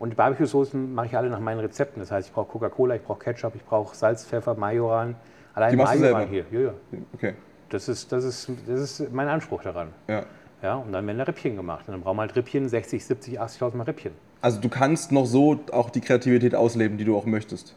[0.03, 2.01] Und die Barbecue-Soßen mache ich alle nach meinen Rezepten.
[2.01, 5.15] Das heißt, ich brauche Coca-Cola, ich brauche Ketchup, ich brauche Salz, Pfeffer, Majoran.
[5.55, 6.45] Allein Die machst Majoran selber?
[6.51, 6.61] hier.
[6.61, 6.99] Ja, ja.
[7.15, 7.35] Okay.
[7.69, 9.91] Das, ist, das, ist, das ist mein Anspruch daran.
[10.09, 10.25] Ja.
[10.61, 11.85] Ja, und dann werden da Rippchen gemacht.
[11.87, 14.11] Und dann brauchen wir halt Rippchen, 60, 70, 80.000 Mal Rippchen.
[14.41, 17.77] Also du kannst noch so auch die Kreativität ausleben, die du auch möchtest.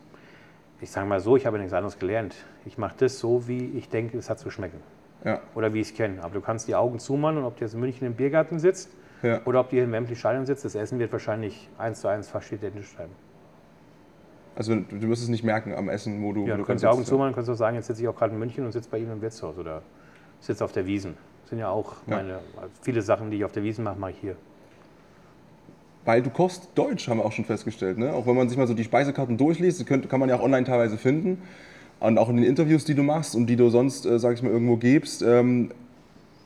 [0.82, 2.34] Ich sage mal so, ich habe nichts anderes gelernt.
[2.66, 4.80] Ich mache das so, wie ich denke, es hat zu schmecken.
[5.24, 5.42] Ja.
[5.54, 6.24] Oder wie ich es kenne.
[6.24, 8.90] Aber du kannst die Augen zumachen und ob du jetzt in München im Biergarten sitzt
[9.24, 9.42] Ja.
[9.46, 12.28] oder ob du hier im Wembley Stadion sitzt, das Essen wird wahrscheinlich eins zu eins
[12.28, 13.10] fast identisch sein.
[14.56, 16.46] Also du wirst es nicht merken am Essen, wo du.
[16.48, 17.10] Ja, du kannst die Augen sitzt.
[17.10, 19.12] zumachen, kannst auch sagen, jetzt sitze ich auch gerade in München und sitze bei Ihnen
[19.12, 19.82] im Wirtshaus oder
[20.40, 21.16] sitze auf der Wiesen.
[21.42, 22.18] Das sind ja auch Ja.
[22.18, 24.36] meine, also viele Sachen, die ich auf der Wiesen mache, mache ich hier.
[26.06, 27.98] Weil du kochst Deutsch, haben wir auch schon festgestellt.
[27.98, 28.14] Ne?
[28.14, 30.64] Auch wenn man sich mal so die Speisekarten durchliest, die kann man ja auch online
[30.66, 31.42] teilweise finden.
[32.00, 34.44] Und auch in den Interviews, die du machst und die du sonst, äh, sag ich
[34.44, 35.24] mal, irgendwo gibst.
[35.24, 35.72] Ähm,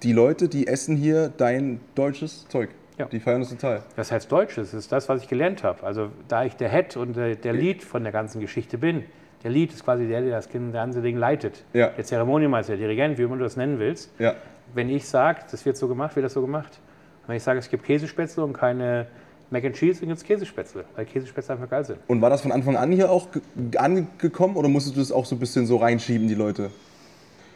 [0.03, 2.69] die Leute, die essen hier dein deutsches Zeug.
[2.97, 3.05] Ja.
[3.05, 3.83] Die feiern das total.
[3.95, 5.83] Das heißt Deutsches, das ist das, was ich gelernt habe.
[5.83, 9.03] Also da ich der Head und der, der Lead von der ganzen Geschichte bin,
[9.43, 11.63] der Lead ist quasi der, der das ganze Ding leitet.
[11.71, 11.87] Ja.
[11.89, 14.11] Der Zeremoniemeister, der Dirigent, wie immer du das nennen willst.
[14.19, 14.35] Ja.
[14.73, 16.79] Wenn ich sage, das wird so gemacht, wird das so gemacht.
[17.25, 19.07] Wenn ich sage, es gibt Käsespätzle und keine
[19.49, 21.99] Mac and Cheese, dann gibt es Käsespätzle, weil Käsespätzle einfach geil sind.
[22.07, 23.41] Und war das von Anfang an hier auch ge-
[23.77, 26.69] angekommen oder musstest du das auch so ein bisschen so reinschieben, die Leute?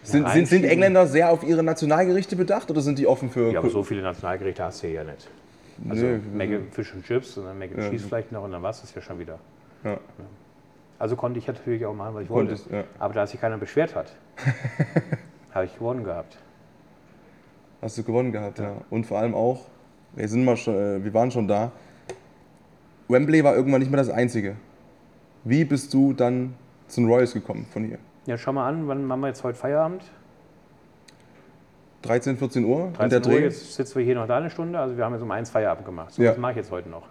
[0.03, 0.65] Sind, sind, sind.
[0.65, 3.51] Engländer sehr auf ihre Nationalgerichte bedacht oder sind die offen für.
[3.51, 5.29] Ja, aber so viele Nationalgerichte hast du hier ja nicht.
[5.89, 7.89] Also Mac and Fish und Chips und dann Mac and Ja.
[7.89, 9.39] Cheese vielleicht noch und dann war es das ja schon wieder.
[9.83, 9.97] Ja.
[10.99, 12.53] Also konnte ich natürlich auch machen, was ich wollte.
[12.53, 12.83] Konntest, ja.
[12.99, 14.13] Aber da sich keiner beschwert hat,
[15.51, 16.37] habe ich gewonnen gehabt.
[17.81, 18.75] Hast du gewonnen gehabt, ja.
[18.89, 19.65] Und vor allem auch,
[20.15, 21.71] wir, sind mal schon, äh, wir waren schon da,
[23.07, 24.55] Wembley war irgendwann nicht mehr das Einzige.
[25.43, 26.53] Wie bist du dann
[26.87, 27.99] zu den Royals gekommen von hier?
[28.25, 30.03] Ja, schau mal an, wann machen wir jetzt heute Feierabend?
[32.03, 32.85] 13, 14 Uhr?
[32.85, 33.43] und 13 der Uhr, Dreh?
[33.45, 34.77] jetzt sitzen wir hier noch da eine Stunde.
[34.79, 36.11] Also wir haben jetzt um eins Feierabend gemacht.
[36.13, 36.31] So, Ja.
[36.31, 37.03] was mache ich jetzt heute noch?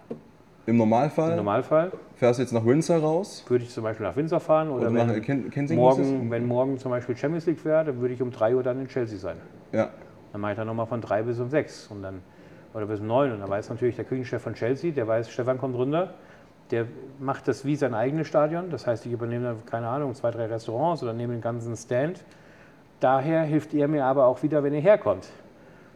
[0.65, 4.15] Im Normalfall Im Normalfall fährst du jetzt nach Windsor raus würde ich zum Beispiel nach
[4.15, 5.83] Windsor fahren oder, oder nach wenn, Ken Kensington.
[5.83, 8.79] morgen, wenn morgen zum Beispiel Champions League wäre, dann würde ich um 3 Uhr dann
[8.79, 9.35] in Chelsea sein.
[9.73, 9.89] Ja,
[10.31, 12.21] Dann mache ich dann nochmal von 3 bis um 6 und dann,
[12.73, 13.33] oder bis um 9.
[13.33, 16.13] Und dann weiß natürlich der Küchenchef von Chelsea, der weiß, Stefan kommt runter,
[16.73, 16.87] der
[17.19, 18.71] macht das wie sein eigenes Stadion.
[18.71, 22.25] Das heißt, ich übernehme dann, keine Ahnung, zwei, drei Restaurants oder nehme den ganzen Stand.
[22.99, 25.29] Daher hilft er mir aber auch wieder, wenn er herkommt.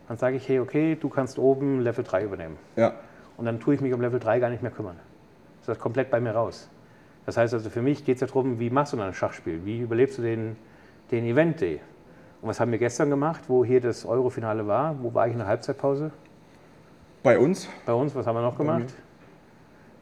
[0.07, 2.57] Dann sage ich, hey, okay, du kannst oben Level 3 übernehmen.
[2.75, 2.93] ja.
[3.37, 4.95] Und dann tue ich mich um Level 3 gar nicht mehr kümmern.
[5.63, 6.71] Das ist komplett bei mir raus.
[7.27, 9.63] Das heißt also, für mich geht es ja darum, wie machst du dann ein Schachspiel?
[9.63, 10.55] Wie überlebst du den,
[11.11, 11.79] den Event Day?
[12.41, 14.95] Und was haben wir gestern gemacht, wo hier das Eurofinale war?
[15.03, 16.09] Wo war ich in der Halbzeitpause?
[17.21, 18.91] Bei uns Bei uns, was haben wir noch gemacht?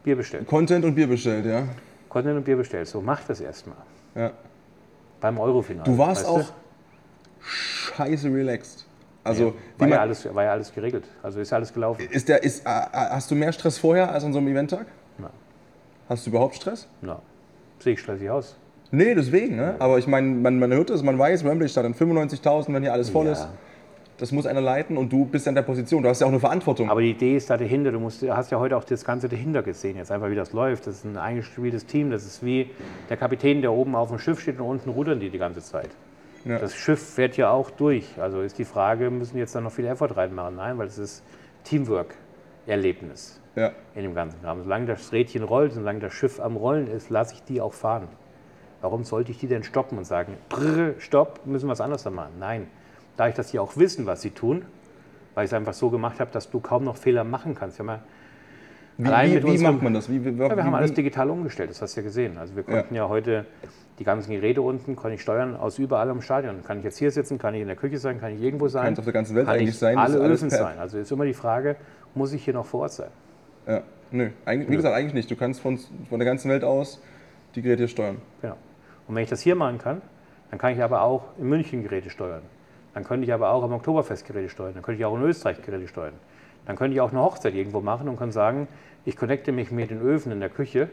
[0.06, 0.46] Bier bestellt.
[0.46, 1.64] Content und Bier bestellt, ja.
[2.08, 2.86] Content und Bier bestellt.
[2.86, 3.76] So, mach das erstmal.
[4.14, 4.30] ja.
[5.20, 5.84] Beim Eurofinale.
[5.90, 6.52] Du warst weißt auch Du?
[7.40, 8.86] scheiße relaxed.
[9.24, 11.04] Also, Ja, war, ja alles, war ja alles geregelt.
[11.22, 12.06] Also ist alles gelaufen.
[12.10, 14.86] ist der, ist, äh, äh, hast du mehr Stress vorher als an so einem Eventtag?
[15.18, 15.30] Na,
[16.08, 16.86] Hast du überhaupt Stress?
[17.00, 17.20] na.
[17.80, 18.56] Sehe ich stressig aus.
[18.92, 19.56] Nee, deswegen.
[19.56, 19.74] Ne?
[19.80, 23.10] Aber ich meine, man, man hört es, man weiß, Wembley Stadion 95.000, wenn hier alles
[23.10, 23.32] voll Ja.
[23.32, 23.48] ist.
[24.18, 26.02] Das muss einer leiten und du bist in der Position.
[26.02, 26.88] Du hast ja auch eine Verantwortung.
[26.88, 27.92] Aber die Idee ist da dahinter.
[27.92, 30.86] Du musst, hast ja heute auch das Ganze dahinter gesehen, jetzt einfach wie das läuft.
[30.86, 32.10] Das ist ein eingespieltes Team.
[32.10, 32.70] Das ist wie
[33.10, 35.90] der Kapitän, der oben auf dem Schiff steht und unten rudern die die ganze Zeit.
[36.46, 36.58] Ja.
[36.58, 38.06] Das Schiff fährt ja auch durch.
[38.18, 40.56] Also ist die Frage, müssen jetzt da noch viel Effort reinmachen?
[40.56, 41.22] Nein, weil es ist
[41.64, 43.72] Teamwork-Erlebnis ja.
[43.94, 44.62] in dem ganzen Kram.
[44.62, 48.08] Solange das Rädchen rollt, solange das Schiff am Rollen ist, lasse ich die auch fahren.
[48.80, 52.34] Warum sollte ich die denn stoppen und sagen, brr, stopp, müssen wir was anderes machen?
[52.38, 52.68] Nein.
[53.16, 54.64] Da ich das hier auch wissen, was sie tun,
[55.34, 57.78] weil ich es einfach so gemacht habe, dass du kaum noch Fehler machen kannst.
[57.78, 58.00] Wir haben,
[58.98, 60.08] Wie, Allein wie, wie unserem- macht man das?
[60.08, 62.38] Wie, wie, ja, wir wie, haben alles wie, digital umgestellt, das hast du ja gesehen.
[62.38, 63.44] Also wir konnten ja, heute
[63.98, 66.62] die ganzen Geräte unten, kann ich steuern aus überall im Stadion.
[66.64, 68.84] Kann ich jetzt hier sitzen, kann ich in der Küche sein, kann ich irgendwo sein.
[68.84, 70.78] Kann's auf der ganzen Welt kann eigentlich ich sein, Alle Öfen sein.
[70.78, 71.76] Also ist immer die Frage,
[72.14, 73.10] muss ich hier noch vor Ort sein?
[73.66, 73.82] Ja.
[74.12, 75.30] Nö, eigentlich, wie gesagt, eigentlich nicht.
[75.30, 77.00] Du kannst von, von der ganzen Welt aus
[77.54, 78.18] die Geräte steuern.
[78.40, 78.56] Genau.
[79.08, 80.00] Und wenn ich das hier machen kann,
[80.50, 82.42] dann kann ich aber auch in München Geräte steuern.
[82.96, 84.72] Dann könnte ich aber auch am Oktoberfest Geräte steuern.
[84.72, 86.14] Dann könnte ich auch in Österreich Geräte steuern.
[86.64, 88.68] Dann könnte ich auch eine Hochzeit irgendwo machen und kann sagen,
[89.04, 90.88] ich connecte mich mit den Öfen in der Küche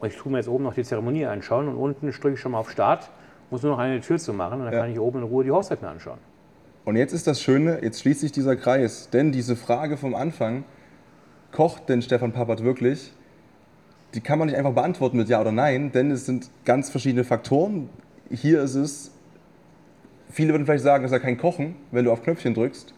[0.00, 2.50] und ich tue mir jetzt oben noch die Zeremonie anschauen und unten drücke ich schon
[2.50, 3.08] mal auf Start,
[3.52, 4.80] muss nur noch eine Tür zu machen und dann Ja.
[4.80, 6.18] kann ich oben in Ruhe die Hochzeit mir anschauen.
[6.84, 9.10] Und jetzt ist das Schöne, jetzt schließt sich dieser Kreis.
[9.10, 10.64] Denn diese Frage vom Anfang,
[11.52, 13.12] kocht denn Stefan Pappert wirklich?
[14.14, 17.22] Die kann man nicht einfach beantworten mit Ja oder Nein, denn es sind ganz verschiedene
[17.22, 17.90] Faktoren.
[18.28, 19.13] Hier ist es,
[20.34, 22.92] viele würden vielleicht sagen, es ist ja kein Kochen, wenn du auf Knöpfchen drückst.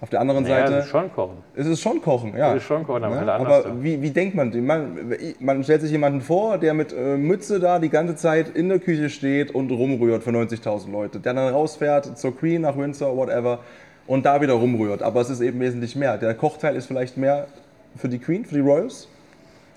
[0.00, 1.36] Auf der anderen Naja, Seite das ist schon kochen.
[1.54, 2.48] ist es schon Kochen, ja.
[2.48, 3.64] Das ist schon Kochen, aber anders.
[3.66, 5.14] Aber wie, wie denkt man, man?
[5.38, 8.80] Man stellt sich jemanden vor, der mit äh, Mütze da die ganze Zeit in der
[8.80, 11.20] Küche steht und rumrührt für 90.000 Leute.
[11.20, 13.60] Der dann rausfährt zur Queen, nach Windsor, whatever,
[14.08, 15.04] und da wieder rumrührt.
[15.04, 16.18] Aber es ist eben wesentlich mehr.
[16.18, 17.46] Der Kochteil ist vielleicht mehr
[17.94, 19.06] für die Queen, für die Royals.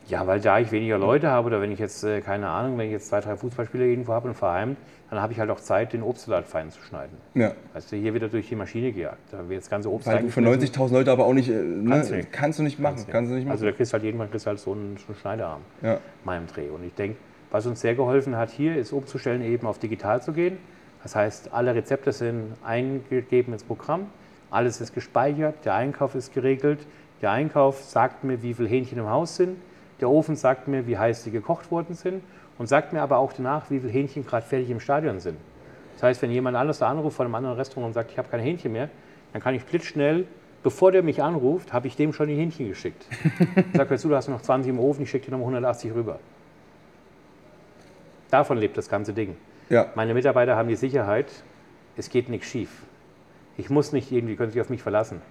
[0.07, 2.87] Ja, weil da ich weniger Leute habe oder wenn ich jetzt, äh, keine Ahnung, wenn
[2.87, 4.75] ich jetzt zwei, drei Fußballspieler irgendwo habe und verheim,
[5.09, 7.17] dann habe ich halt auch Zeit, den Obstsalat fein zu schneiden.
[7.35, 7.51] Ja.
[7.73, 9.19] Weißt du, hier wieder durch die Maschine gejagt.
[9.31, 10.75] Da wird das ganze Obst Weil du für reingeschmissen.
[10.75, 12.31] 90.000 Leute aber auch nicht, äh, ne, Kannst du nicht.
[12.31, 12.95] kannst du nicht machen.
[12.95, 13.51] Kannst Kannst du nicht machen.
[13.51, 15.99] Also da kriegst du halt irgendwann kriegst du halt so einen, so einen Schneiderarm ja.
[16.23, 16.69] meinem Dreh.
[16.69, 17.17] Und ich denke,
[17.51, 20.57] was uns sehr geholfen hat hier, ist umzustellen, eben auf digital zu gehen.
[21.03, 24.07] Das heißt, alle Rezepte sind eingegeben ins Programm,
[24.49, 26.79] alles ist gespeichert, der Einkauf ist geregelt.
[27.21, 29.57] Der Einkauf sagt mir, wie viele Hähnchen im Haus sind.
[30.01, 32.23] Der Ofen sagt mir, wie heiß die gekocht worden sind
[32.57, 35.37] und sagt mir aber auch danach, wie viele Hähnchen gerade fertig im Stadion sind.
[35.95, 38.29] Das heißt, wenn jemand anders da anruft von einem anderen Restaurant und sagt, ich habe
[38.29, 38.89] kein Hähnchen mehr,
[39.33, 40.25] dann kann ich blitzschnell,
[40.63, 43.05] bevor der mich anruft, habe ich dem schon die Hähnchen geschickt.
[43.71, 46.19] Ich sage, du, du hast noch 20 im Ofen, ich schicke dir nochmal 180 rüber.
[48.29, 49.35] Davon lebt das ganze Ding.
[49.69, 49.91] ja.
[49.95, 51.27] Meine Mitarbeiter haben die Sicherheit,
[51.95, 52.83] es geht nichts schief.
[53.57, 55.21] Ich muss nicht irgendwie, können sich auf mich verlassen.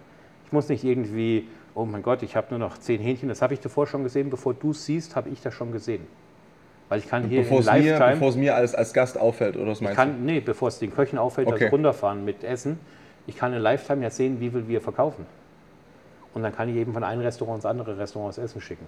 [0.46, 3.52] Ich muss nicht irgendwie, oh mein Gott, ich habe nur noch 10 Hähnchen, das habe
[3.54, 6.06] ich davor schon gesehen, bevor du es siehst, habe ich das schon gesehen.
[6.94, 9.18] Weil ich kann hier Bevor in es mir, Lifetime, bevor es mir als, als Gast
[9.18, 10.02] auffällt, oder was meinst du?
[10.02, 11.64] kann, nee, bevor es den Köchen auffällt, Okay.
[11.64, 12.78] also runterfahren mit Essen,
[13.26, 15.26] ich kann in Lifetime ja sehen, wie viel wir verkaufen.
[16.34, 18.86] Und dann kann ich eben von einem Restaurant ins andere Restaurant das Essen schicken.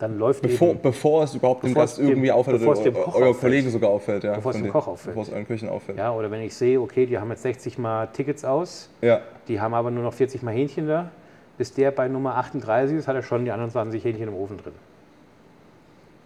[0.00, 2.84] Dann läuft Bevor, eben, bevor es überhaupt dem Gast dem- irgendwie auffällt bevor oder es
[2.84, 3.40] dem Koch euer auffällt.
[3.40, 4.24] Kollegen sogar auffällt.
[4.24, 5.14] Ja, Bevor es dem Koch auffällt.
[5.14, 5.98] Bevor es euren Köchen auffällt.
[5.98, 9.20] ja, oder wenn ich sehe, okay, die haben jetzt 60 Mal Tickets aus, Ja.
[9.46, 11.10] Die haben aber nur noch 40 Mal Hähnchen da.
[11.58, 14.56] Bis der bei Nummer 38 ist, hat er schon die anderen 20 Hähnchen im Ofen
[14.56, 14.72] drin.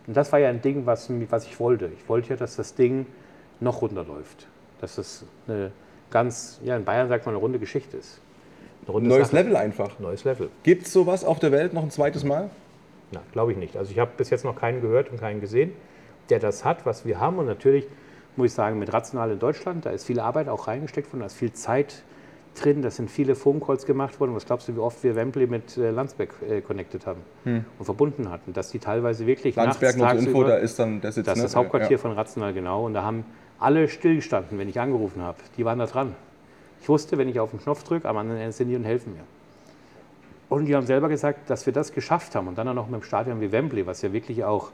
[0.08, 1.90] Und das war ja ein Ding, was, was ich wollte.
[1.94, 3.06] Ich wollte ja, dass das Ding
[3.60, 4.48] noch runterläuft.
[4.80, 5.70] Dass das eine
[6.10, 8.18] ganz, ja, in Bayern sagt man, eine runde Geschichte ist.
[8.88, 9.42] Runde Neues Sache.
[9.42, 9.98] Level einfach.
[9.98, 10.48] Neues Level.
[10.62, 12.48] Gibt es sowas auf der Welt noch ein zweites Mal?
[13.12, 13.76] Nein, glaube ich nicht.
[13.76, 15.72] Also ich habe bis jetzt noch keinen gehört und keinen gesehen,
[16.30, 17.38] der das hat, was wir haben.
[17.38, 17.86] Und natürlich
[18.36, 21.26] muss ich sagen, mit Rational in Deutschland, da ist viel Arbeit auch reingesteckt worden, da
[21.26, 22.02] ist viel Zeit
[22.58, 24.34] drin, da sind viele Phone-Calls gemacht worden.
[24.34, 28.30] Was glaubst du, wie oft wir Wembley mit äh, Landsberg äh, connected haben und verbunden
[28.30, 28.52] hatten?
[28.52, 29.64] Dass die teilweise wirklich Hm.
[29.64, 31.26] Landsberg nachts, zur Info, tagsüber- da ist dann der Sitz.
[31.26, 31.46] das ist ne?
[31.48, 31.98] das Hauptquartier Ja.
[31.98, 32.84] von Rational, genau.
[32.86, 33.24] Und da haben
[33.58, 35.38] alle stillgestanden, wenn ich angerufen habe.
[35.56, 36.14] Die waren da dran.
[36.80, 39.14] Ich wusste, wenn ich auf den Knopf drücke, am anderen Ende sind die und helfen
[39.14, 39.22] mir.
[40.48, 42.48] Und die haben selber gesagt, dass wir das geschafft haben.
[42.48, 44.70] Und dann auch noch mit einem Stadion wie Wembley, was ja wirklich auch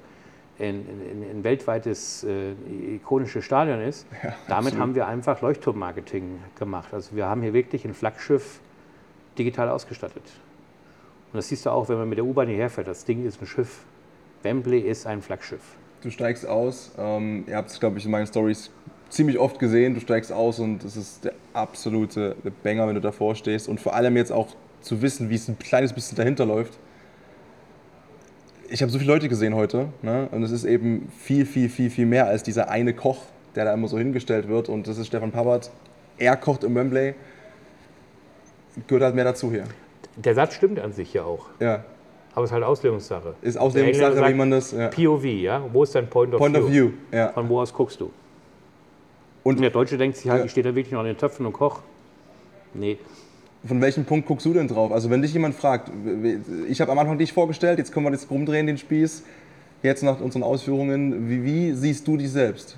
[0.59, 2.53] ein, ein, ein weltweites äh,
[2.95, 4.07] ikonisches Stadion ist.
[4.49, 6.93] Damit haben wir einfach Leuchtturmmarketing gemacht.
[6.93, 8.61] Also wir haben hier wirklich ein Flaggschiff
[9.39, 10.23] digital ausgestattet.
[11.33, 12.87] Und das siehst du auch, wenn man mit der U-Bahn hierher fährt.
[12.87, 13.85] Das Ding ist ein Schiff.
[14.43, 15.77] Wembley ist ein Flaggschiff.
[16.03, 16.93] Du steigst aus.
[16.99, 18.71] Ähm, ihr habt es, glaube ich, in meinen Stories
[19.09, 19.95] ziemlich oft gesehen.
[19.95, 23.69] Du steigst aus und es ist der absolute Banger, wenn du davor stehst.
[23.69, 24.49] Und vor allem jetzt auch
[24.81, 26.79] zu wissen, wie es ein kleines bisschen dahinter läuft.
[28.69, 29.89] Ich habe so viele Leute gesehen heute.
[30.03, 30.29] Ne?
[30.33, 33.19] Und es ist eben viel, viel, viel, viel mehr als dieser eine Koch,
[33.55, 34.69] der da immer so hingestellt wird.
[34.69, 35.71] Und das ist Stefan Pappert.
[36.19, 37.15] Er kocht im Wembley.
[38.87, 39.65] Gehört halt mehr dazu hier.
[40.17, 41.47] Der Satz stimmt an sich ja auch.
[41.61, 41.85] Ja.
[42.35, 43.35] Aber es ist halt Auslegungssache.
[43.43, 44.73] Ist Auslegungssache, wie man das.
[44.73, 44.89] Ja.
[44.89, 45.63] POV, ja?
[45.73, 46.65] Wo ist dein Point of Point View?
[46.65, 46.91] of View.
[47.13, 47.29] Ja.
[47.33, 48.11] Von wo aus guckst du?
[49.45, 50.45] Und- Und der Deutsche denkt sich halt, Ja.
[50.47, 51.81] ich stehe da wirklich noch an den Töpfen und koch.
[52.73, 52.99] Nee,
[53.67, 54.93] Von welchem Punkt guckst du denn drauf?
[54.93, 55.91] Also wenn dich jemand fragt,
[56.69, 59.25] ich habe am Anfang dich vorgestellt, jetzt können wir das rumdrehen, den Spieß.
[59.83, 62.77] Jetzt nach unseren Ausführungen, wie, wie siehst du dich selbst?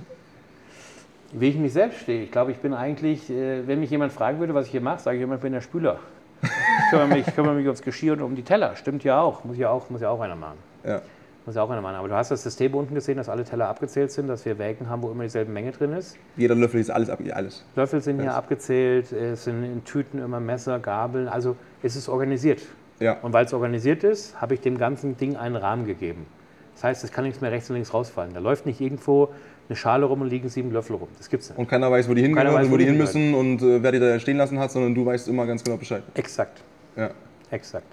[1.33, 2.23] wie ich mich selbst stehe.
[2.23, 5.01] Ich glaube, ich bin eigentlich, äh, wenn mich jemand fragen würde, was ich hier mache,
[5.01, 5.99] sage ich immer, ich bin der Spüler.
[6.43, 8.77] Ich kümmere mich, ich kümmere mich ums Geschirr und um die Teller.
[8.77, 9.45] Stimmt ja auch.
[9.45, 10.59] Muss ja auch, muss ja auch einer machen.
[10.85, 11.01] Ja.
[11.47, 11.95] Muss ja auch einer machen.
[11.95, 14.91] Aber du hast das System unten gesehen, dass alle Teller abgezählt sind, dass wir Wägen
[14.91, 16.17] haben, wo immer dieselbe Menge drin ist.
[16.37, 17.65] Jeder Löffel ist alles ab, alles.
[17.77, 18.35] Löffel sind hier Yes.
[18.35, 21.29] abgezählt, es sind in Tüten immer Messer, Gabeln.
[21.29, 22.63] Also es ist organisiert.
[22.99, 23.19] Ja.
[23.23, 26.27] Und weil es organisiert ist, habe ich dem ganzen Ding einen Rahmen gegeben.
[26.75, 28.35] Das heißt, es kann nichts mehr rechts und links rausfallen.
[28.35, 29.29] Da läuft nicht irgendwo
[29.69, 31.09] eine Schale rum und liegen sieben Löffel rum.
[31.17, 31.59] Das gibt's nicht.
[31.59, 33.83] Und keiner weiß, wo die hingehören, weiß, wo wo die die hin müssen und äh,
[33.83, 36.03] wer die da stehen lassen hat, sondern du weißt immer ganz genau Bescheid.
[36.15, 36.63] Exakt,
[36.97, 37.11] Ja.
[37.51, 37.87] exakt.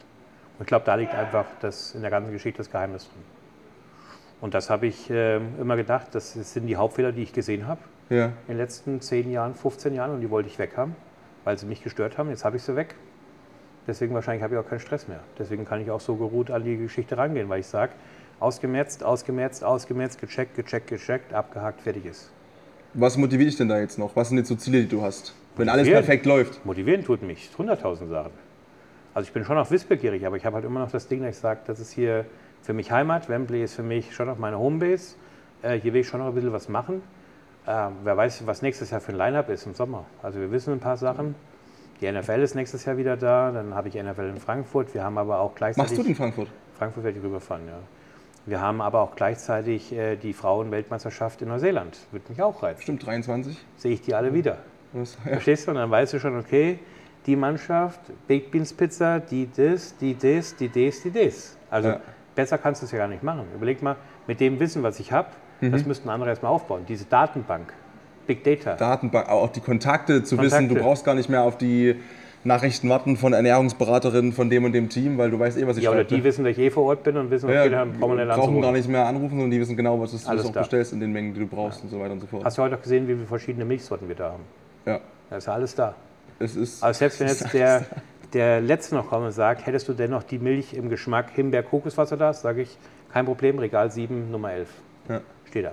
[0.58, 3.24] Und ich glaube, da liegt einfach das, in der ganzen Geschichte das Geheimnis drin.
[4.44, 7.80] Und das habe ich äh, immer gedacht, das sind die Hauptfehler, die ich gesehen habe
[8.10, 8.26] Ja.
[8.26, 10.98] in den letzten 10 Jahren, 15 Jahren und die wollte ich weg haben,
[11.46, 12.30] weil sie mich gestört haben.
[12.30, 12.96] Jetzt habe ich sie weg.
[13.88, 15.22] Deswegen wahrscheinlich habe ich auch keinen Stress mehr.
[15.39, 17.94] Deswegen kann ich auch so geruht an die Geschichte rangehen, weil ich sage,
[18.41, 22.30] ausgemerzt, ausgemerzt, ausgemerzt, gecheckt, gecheckt, gecheckt, abgehakt, fertig ist.
[22.96, 24.14] Was motiviert dich denn da jetzt noch?
[24.18, 25.34] Was sind jetzt so Ziele, die du hast?
[25.56, 26.66] Wenn alles perfekt läuft.
[26.66, 28.32] Motivieren tut mich 100.000 Sachen.
[29.14, 31.30] Also ich bin schon auch wissbegierig, aber ich habe halt immer noch das Ding, dass
[31.38, 32.26] ich sage, das ist hier
[32.64, 33.30] für mich Heimat.
[33.30, 35.16] Wembley ist für mich schon noch meine Homebase.
[35.61, 37.03] Äh, hier will ich schon noch ein bisschen was machen.
[37.66, 40.05] Äh, wer weiß, was nächstes Jahr für ein Line-Up ist im Sommer.
[40.22, 41.36] Also wir wissen ein paar Sachen.
[42.01, 43.51] Die NFL ist nächstes Jahr wieder da.
[43.51, 44.93] Dann habe ich NFL in Frankfurt.
[44.93, 45.91] Wir haben aber auch gleichzeitig...
[45.91, 46.47] Machst du den Frankfurt?
[46.78, 47.80] Frankfurt werde ich rüberfahren, ja.
[48.45, 51.97] Wir haben aber auch gleichzeitig äh, die Frauen-Weltmeisterschaft in Neuseeland.
[52.11, 52.82] Würde mich auch reizen.
[52.82, 53.57] Stimmt, 23.
[53.78, 54.57] Sehe ich die alle wieder.
[54.91, 55.18] Was?
[55.24, 55.32] Ja.
[55.34, 55.72] Verstehst du?
[55.72, 56.80] Und dann weißt du schon, okay,
[57.26, 61.57] die Mannschaft, Baked Beans Pizza, die das, die das, die das, die das.
[61.70, 62.01] Also Ja.
[62.36, 63.43] Besser kannst du es ja gar nicht machen.
[63.55, 63.95] Überleg mal,
[64.27, 65.27] mit dem Wissen, was ich habe,
[65.61, 65.71] Mhm.
[65.71, 66.81] das müssten andere erstmal aufbauen.
[66.88, 67.73] Diese Datenbank,
[68.27, 68.75] Big Data.
[68.75, 70.84] Datenbank, auch die Kontakte zu wissen, du Kontakte.
[70.84, 71.95] brauchst gar nicht mehr auf die
[72.45, 75.84] Nachrichten warten von Ernährungsberaterinnen von dem und dem Team, weil du weißt eh, was ich
[75.84, 76.15] ja, oder schreibe.
[76.15, 78.25] die wissen, dass ich eh vor Ort bin und wissen, okay, ja, dann brauchen wir
[78.25, 80.59] nicht brauchen gar nicht mehr anrufen, sondern die wissen genau, was du Alles auch da.
[80.61, 82.43] bestellst in den Mengen, die du brauchst und so weiter und so fort.
[82.43, 84.43] Hast du heute auch gesehen, wie viele verschiedene Milchsorten wir da haben?
[84.86, 85.95] ja, Da ist ja alles da.
[86.39, 86.84] es ist.
[86.84, 87.86] Aber selbst wenn jetzt der,
[88.34, 92.34] der Letzte noch kommt und sagt, hättest du dennoch die Milch im Geschmack Himbeer-Kokoswasser da,
[92.34, 92.77] sage ich,
[93.11, 94.69] kein Problem, Regal 7, Nummer 11.
[95.09, 95.21] Ja.
[95.45, 95.71] Steht da.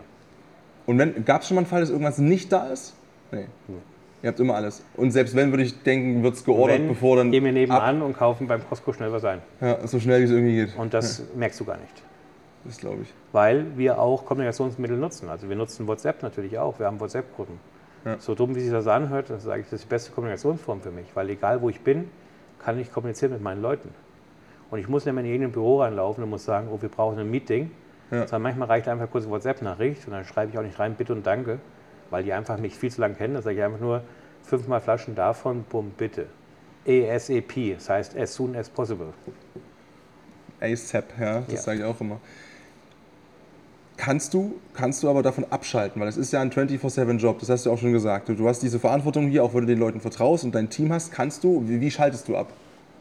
[0.86, 2.94] Und wenn gab es schon mal einen Fall, dass irgendwas nicht da ist?
[3.30, 3.46] Nee.
[4.22, 4.84] Ihr habt immer alles.
[4.96, 7.30] Und selbst wenn, würde ich denken, wird es geordert, Wenn, bevor dann.
[7.30, 9.40] gehen wir ab, nebenan und kaufen beim Costco schnell was ein.
[9.60, 10.76] ja, so schnell wie es irgendwie geht.
[10.76, 12.02] Und das merkst du gar nicht.
[12.64, 13.08] Das glaube ich.
[13.32, 15.30] Weil wir auch Kommunikationsmittel nutzen.
[15.30, 16.78] Also wir nutzen WhatsApp natürlich auch.
[16.78, 17.58] Wir haben WhatsApp-Gruppen.
[18.04, 18.18] Ja.
[18.18, 20.90] So dumm, wie sich das anhört, das sage ich, das ist die beste Kommunikationsform für
[20.90, 21.06] mich.
[21.14, 22.10] Weil egal, wo ich bin,
[22.64, 23.90] kann ich kommunizieren mit meinen Leuten.
[24.70, 27.18] Und ich muss nicht mehr in irgendein Büro reinlaufen und muss sagen, oh, wir brauchen
[27.18, 27.70] ein Meeting.
[28.10, 28.20] Ja.
[28.26, 31.12] Sondern manchmal reicht einfach kurz eine WhatsApp-Nachricht und dann schreibe ich auch nicht rein, bitte
[31.12, 31.60] und danke,
[32.10, 33.34] weil die einfach mich viel zu lange kennen.
[33.34, 34.02] Da sage ich einfach nur,
[34.42, 36.26] fünfmal Flaschen davon, bumm, bitte.
[36.86, 39.12] ASAP, das heißt as soon as possible.
[40.60, 41.60] ASAP, ja, das Ja.
[41.60, 42.20] sage ich auch immer.
[44.02, 47.66] Kannst du, kannst du aber davon abschalten, weil es ist ja ein 24-7-Job, das hast
[47.66, 48.30] du auch schon gesagt.
[48.30, 51.12] Du, hast diese Verantwortung hier, auch wenn du den Leuten vertraust und dein Team hast,
[51.12, 52.50] kannst du, wie, wie schaltest du ab?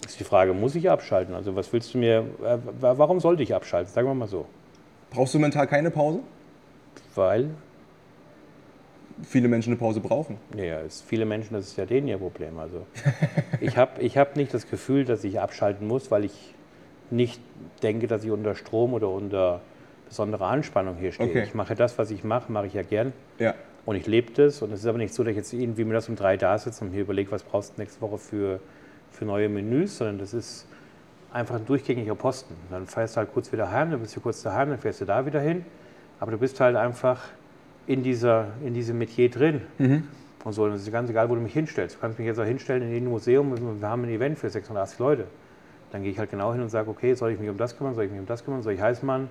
[0.01, 1.33] Das ist die Frage, muss ich abschalten?
[1.35, 3.93] Also was willst du mir, äh, wa- warum sollte ich abschalten?
[3.93, 4.45] Sagen wir mal so.
[5.11, 6.19] Brauchst du mental keine Pause?
[7.15, 7.49] Weil,
[9.23, 10.37] Viele Menschen eine Pause brauchen.
[10.55, 12.57] naja, es viele Menschen, das ist ja denen ihr Problem.
[12.59, 12.85] Also
[13.61, 16.53] ich habe ich hab nicht das Gefühl, dass ich abschalten muss, weil ich
[17.09, 17.41] nicht
[17.83, 19.59] denke, dass ich unter Strom oder unter
[20.09, 21.29] besonderer Anspannung hier stehe.
[21.29, 21.43] Okay.
[21.43, 23.13] Ich mache das, was ich mache, mache ich ja gern.
[23.37, 23.53] Ja,
[23.85, 24.61] Und ich lebe das.
[24.61, 26.57] Und es ist aber nicht so, dass ich jetzt irgendwie mir das um drei da
[26.57, 28.59] sitze und mir überlege, was brauchst du nächste Woche für,
[29.11, 30.67] für neue Menüs, sondern das ist
[31.31, 32.55] einfach ein durchgängiger Posten.
[32.71, 35.05] Dann fährst du halt kurz wieder heim, dann bist du kurz daheim, dann fährst du
[35.05, 35.63] da wieder hin.
[36.19, 37.21] Aber du bist halt einfach
[37.87, 39.61] in, dieser, in diesem Metier drin.
[40.43, 41.95] Und so, und es ist ganz egal, wo du mich hinstellst.
[41.97, 44.99] Du kannst mich jetzt auch hinstellen in ein Museum wir haben ein Event für 680
[44.99, 45.25] Leute.
[45.91, 47.95] Dann gehe ich halt genau hin und sage, okay, soll ich mich um das kümmern,
[47.95, 49.29] soll ich mich um das kümmern, soll ich heiß machen?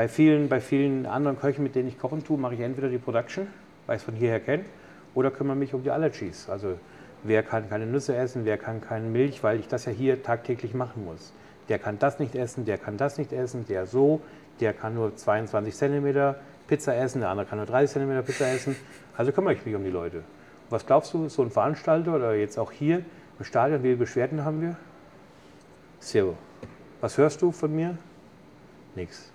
[0.00, 2.96] Bei vielen, bei vielen anderen Köchen, mit denen ich kochen tue, mache ich entweder die
[2.96, 3.48] Production,
[3.86, 4.64] weil ich es von hierher kenne,
[5.14, 6.48] oder kümmere mich um die Allergies.
[6.48, 6.78] Also
[7.22, 10.72] wer kann keine Nüsse essen, wer kann keine Milch, weil ich das ja hier tagtäglich
[10.72, 11.34] machen muss.
[11.68, 14.22] Der kann das nicht essen, der kann das nicht essen, der so,
[14.60, 16.34] der kann nur 22 cm
[16.66, 18.76] Pizza essen, der andere kann nur 30 cm Pizza essen.
[19.18, 20.22] Also kümmere ich mich um die Leute.
[20.70, 23.02] Was glaubst du, so ein Veranstalter oder jetzt auch hier
[23.38, 24.76] im Stadion, wie viele Beschwerden haben wir?
[25.98, 26.38] Zero.
[27.02, 27.98] Was hörst du von mir?
[28.94, 29.30] Nix.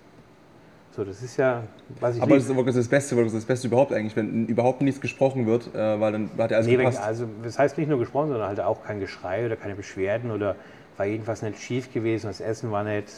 [0.96, 1.62] So, das ist ja,
[2.00, 3.92] was ich aber das ist aber das, ist das Beste, das ist das Beste überhaupt
[3.92, 7.02] eigentlich, wenn überhaupt nichts gesprochen wird, äh, weil dann hat er alles Nee, gepasst.
[7.02, 10.56] also das heißt nicht nur gesprochen, sondern halt auch kein Geschrei oder keine Beschwerden oder
[10.96, 13.08] war irgendwas nicht schief gewesen, das Essen war nicht,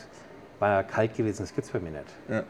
[0.58, 2.04] war kalt gewesen, das gibt es bei mir nicht.
[2.28, 2.42] Ja.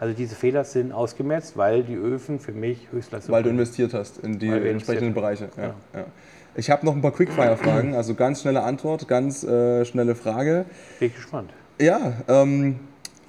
[0.00, 4.18] Also diese Fehler sind ausgemerzt, weil die Öfen für mich Höchstleistung Weil du investiert hast
[4.24, 5.50] in die entsprechenden Bereiche.
[5.56, 6.06] Ja, ja.
[6.54, 10.64] Ich habe noch ein paar Quickfire-Fragen, also ganz schnelle Antwort, ganz äh, schnelle Frage.
[10.98, 11.50] Bin ich gespannt.
[11.78, 12.80] Ja, ähm,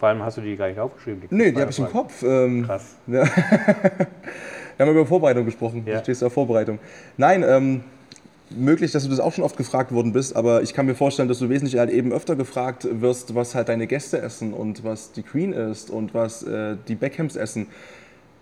[0.03, 1.29] Vor allem hast du die gar nicht aufgeschrieben.
[1.29, 1.87] nee, die habe ich im.
[1.87, 2.23] Kopf.
[2.23, 2.97] Ähm, Krass.
[3.07, 3.25] Wir
[4.77, 5.83] haben über Vorbereitung gesprochen.
[5.85, 5.93] Ja.
[5.93, 6.79] Du stehst auf Vorbereitung.
[7.15, 7.85] Nein, ähm,
[8.49, 11.29] möglich, dass du das auch schon oft gefragt worden bist, aber ich kann mir vorstellen,
[11.29, 15.13] dass du wesentlich halt eben öfter gefragt wirst, was halt deine Gäste essen und was
[15.13, 17.67] die Queen isst und was äh, die Beckhams essen.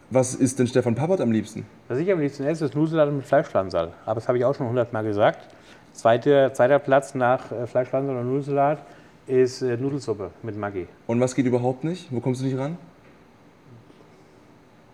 [0.10, 1.68] Was ist denn Stefan Pappert am liebsten?
[1.90, 3.92] Was ich am liebsten esse, ist Nudelsalat mit Fleischflansal.
[4.08, 5.48] Aber das habe ich auch schon hundertmal gesagt.
[5.94, 8.80] Zweiter, zweiter Platz nach äh, Fleischflansal und Nudelsalat
[9.28, 10.88] ist äh, Nudelsuppe mit Maggi.
[11.08, 12.08] Und was geht überhaupt nicht?
[12.12, 12.78] Wo kommst du nicht ran?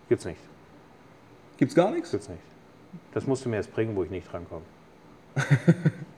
[0.08, 0.40] Gibt's nicht.
[1.56, 2.10] Gibt's gar nichts?
[2.10, 2.40] Gibt's nicht.
[3.12, 4.62] Das musst du mir erst bringen, wo ich nicht drankomme.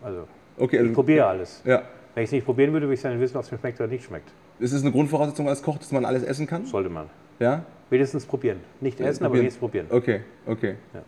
[0.03, 1.63] Also, Okay, ich also, probiere alles.
[1.65, 1.83] ja.
[2.15, 3.89] Wenn ich es nicht probieren würde, würde ich dann wissen, ob es mir schmeckt oder
[3.89, 4.31] nicht schmeckt.
[4.59, 6.65] Ist es eine Grundvoraussetzung als Koch, dass man alles essen kann?
[6.67, 7.09] Sollte man.
[7.39, 7.65] Ja?
[7.91, 8.61] Wenigstens probieren.
[8.81, 9.43] Nicht essen, aber probieren.
[9.43, 9.87] wenigstens probieren.
[9.91, 10.75] Okay, okay.
[10.95, 11.03] Ja.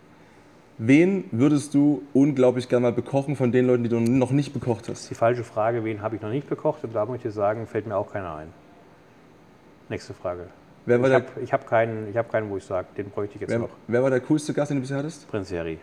[0.85, 4.89] Wen würdest du unglaublich gerne mal bekochen von den Leuten, die du noch nicht bekocht
[4.89, 5.11] Das ist hast?
[5.11, 6.83] die falsche Frage, wen habe ich noch nicht bekocht?
[6.83, 8.49] Und da muss ich dir sagen, fällt mir auch keiner ein.
[9.89, 10.49] Nächste Frage.
[10.87, 13.61] Ich habe hab keinen, ich hab keinen, wo ich sage, den bräuchte ich jetzt wer,
[13.61, 13.69] noch.
[13.87, 15.31] wer war der coolste Gast, den du bisher hattest?
[15.31, 15.79] Prinz Harry.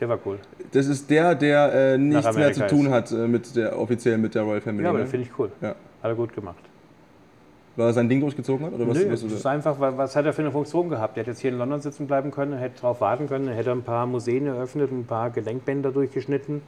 [0.00, 0.38] Der war cool.
[0.72, 4.34] Das ist der, der äh, nichts mehr zu tun hat äh, mit der offiziell mit
[4.34, 4.84] der Royal Family.
[4.84, 5.04] Ja, aber ne?
[5.04, 5.52] den finde ich cool.
[5.60, 5.68] Ja.
[5.68, 6.64] Hat er gut gemacht.
[7.76, 8.74] Weil er sein Ding durchgezogen hat?
[8.74, 11.16] Oder was, Nö, was das ist einfach, was hat er für eine Funktion gehabt?
[11.16, 13.70] Er hätte jetzt hier in London sitzen bleiben können, hätte darauf warten können, er hätte
[13.72, 16.60] ein paar Museen eröffnet, ein paar Gelenkbänder durchgeschnitten.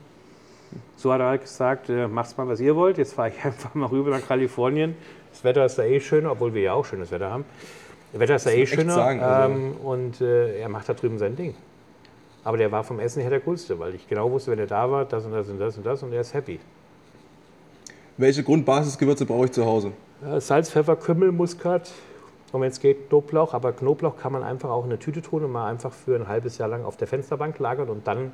[0.97, 2.97] So hat er halt gesagt, äh, macht's mal, was ihr wollt.
[2.97, 4.97] Jetzt fahre ich einfach mal rüber nach Kalifornien.
[5.31, 7.45] Das Wetter ist da eh schöner, obwohl wir ja auch schönes Wetter haben.
[8.13, 11.19] Das Wetter ist da eh schöner sagen, also- ähm, und äh, er macht da drüben
[11.19, 11.55] sein Ding.
[12.45, 14.91] Aber der war vom Essen her der coolste, weil ich genau wusste, wenn er da
[14.91, 16.61] war, das und das und das und das und er ist happy.
[18.17, 19.93] Welche Grundbasisgewürze brauche ich zu Hause?
[20.27, 21.91] Äh, Salz, Pfeffer, Kümmel, Muskat.
[22.53, 23.53] Und wenn es geht, Knoblauch.
[23.55, 26.29] Aber Knoblauch kann man einfach auch in eine Tüte tun und mal einfach für ein
[26.29, 28.33] halbes Jahr lang auf der Fensterbank lagern und dann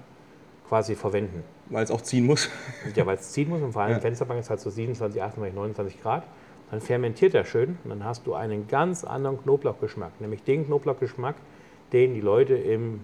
[0.69, 1.43] quasi verwenden.
[1.69, 2.49] Weil es auch ziehen muss.
[2.95, 3.97] Ja, weil es ziehen muss und vor allem Ja.
[3.99, 6.25] die Fensterbank ist halt so 27, 28, 29 Grad.
[6.71, 10.21] Dann fermentiert er schön und dann hast du einen ganz anderen Knoblauchgeschmack.
[10.21, 11.35] Nämlich den Knoblauchgeschmack,
[11.93, 13.01] den die Leute im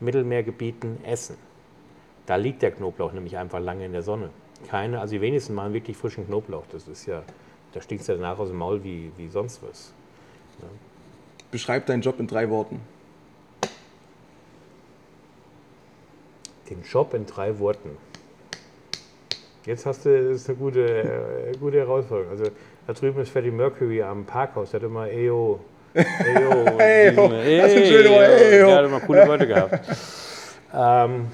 [0.00, 1.36] Mittelmeergebieten essen.
[2.26, 4.30] Da liegt der Knoblauch nämlich einfach lange in der Sonne.
[4.68, 6.64] Keine, also die wenigsten machen wirklich frischen Knoblauch.
[6.72, 7.22] Das ist ja,
[7.74, 9.92] da stinkt ja danach aus dem Maul wie, wie sonst was.
[11.50, 12.80] Beschreib deinen Job in drei Worten.
[16.70, 17.90] Den Job in drei Worten.
[19.66, 20.80] Jetzt hast du, das ist eine gute,
[21.52, 22.30] äh, gute Herausforderung.
[22.30, 22.44] Also
[22.86, 25.60] da drüben ist Freddie Mercury am Parkhaus, der hat immer Eyo.
[25.94, 26.78] Eyo.
[26.78, 27.28] Eyo.
[27.28, 28.40] diesen- Das ist ein schöner Wort.
[28.40, 29.80] Der hat immer coole Worte gehabt.
[30.74, 31.26] ähm,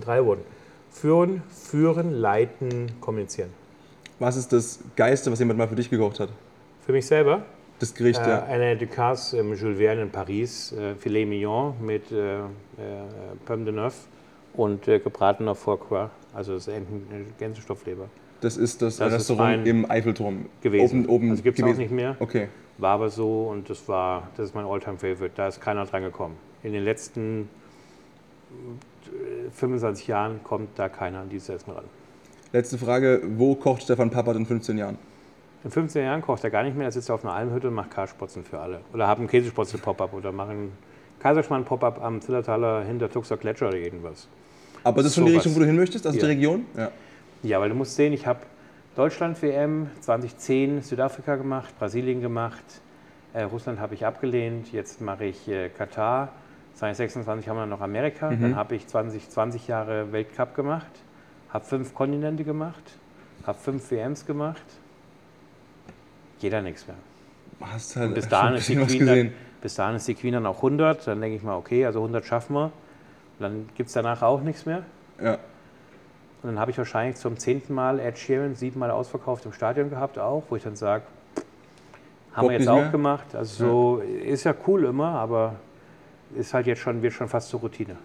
[0.00, 0.44] drei Worten.
[0.90, 3.52] Führen, führen, leiten, kommunizieren.
[4.24, 6.30] Was ist das Geiste, was jemand mal für dich gekocht hat?
[6.86, 7.42] Für mich selber
[7.78, 8.44] Das Gericht, Äh, ja.
[8.44, 12.44] Eine Ducasse im Jules Verne in Paris, äh, Filet Mignon mit äh, äh,
[13.44, 14.06] Pomme de Neuf
[14.54, 18.08] und äh, gebratener Foie Gras, also das Enten- äh, Gänsestoffleber
[18.40, 20.46] Das ist das, Das ist Restaurant mein- im Eiffelturm.
[20.62, 21.00] gewesen.
[21.00, 22.48] Oben, oben also gibt es auch nicht mehr, Okay.
[22.78, 25.32] war aber so und das war, das ist mein Alltime Favorite.
[25.36, 26.36] Da ist keiner dran gekommen.
[26.62, 27.50] In den letzten
[29.04, 31.84] äh, 25 Jahren kommt da keiner an dieses Essen ran.
[32.54, 34.96] Letzte Frage: Wo kocht Stefan Pappert in 15 Jahren?
[35.64, 37.90] In 15 Jahren kocht er gar nicht mehr, er sitzt auf einer Almhütte und macht
[37.90, 38.80] Karspotzen für alle.
[38.92, 40.70] Oder haben Käsespotzel-Pop-Up oder machen
[41.18, 44.28] Kaiserschmarrn-Pop-Up am Zillertaler hinter Tuxer Gletscher oder irgendwas.
[44.84, 45.44] Aber das ist schon die Sowas.
[45.46, 46.28] Richtung, wo du hin möchtest, also die Ja.
[46.28, 46.66] Region?
[46.76, 46.90] Ja.
[47.42, 48.38] Ja, weil du musst sehen, ich habe
[48.94, 52.62] Deutschland-WM 2010 Südafrika gemacht, Brasilien gemacht,
[53.32, 56.28] äh, Russland habe ich abgelehnt, jetzt mache ich äh, Katar,
[56.74, 60.86] 2026 haben wir noch Amerika, dann habe ich 20, 20 Jahre Weltcup gemacht,
[61.54, 62.82] habe fünf Kontinente gemacht,
[63.46, 64.64] habe fünf WMs gemacht,
[66.40, 66.96] jeder nichts mehr.
[67.60, 69.32] Hast halt Bis dahin, ist die Queen dann,
[69.62, 72.26] bis dahin ist die Queen dann auch 100, dann denke ich mal, okay, also 100
[72.26, 72.72] schaffen wir,
[73.38, 74.82] dann gibt es danach auch nichts mehr.
[75.22, 75.34] Ja.
[76.42, 80.18] Und dann habe ich wahrscheinlich zum zehnten Mal Ed Sheeran siebenmal ausverkauft im Stadion gehabt
[80.18, 81.04] auch, wo ich dann sage,
[82.34, 82.90] haben wir jetzt auch mehr?
[82.90, 83.34] gemacht.
[83.34, 85.54] Also so ist ja cool immer, aber
[86.34, 87.96] ist halt jetzt schon, wird schon fast zur Routine.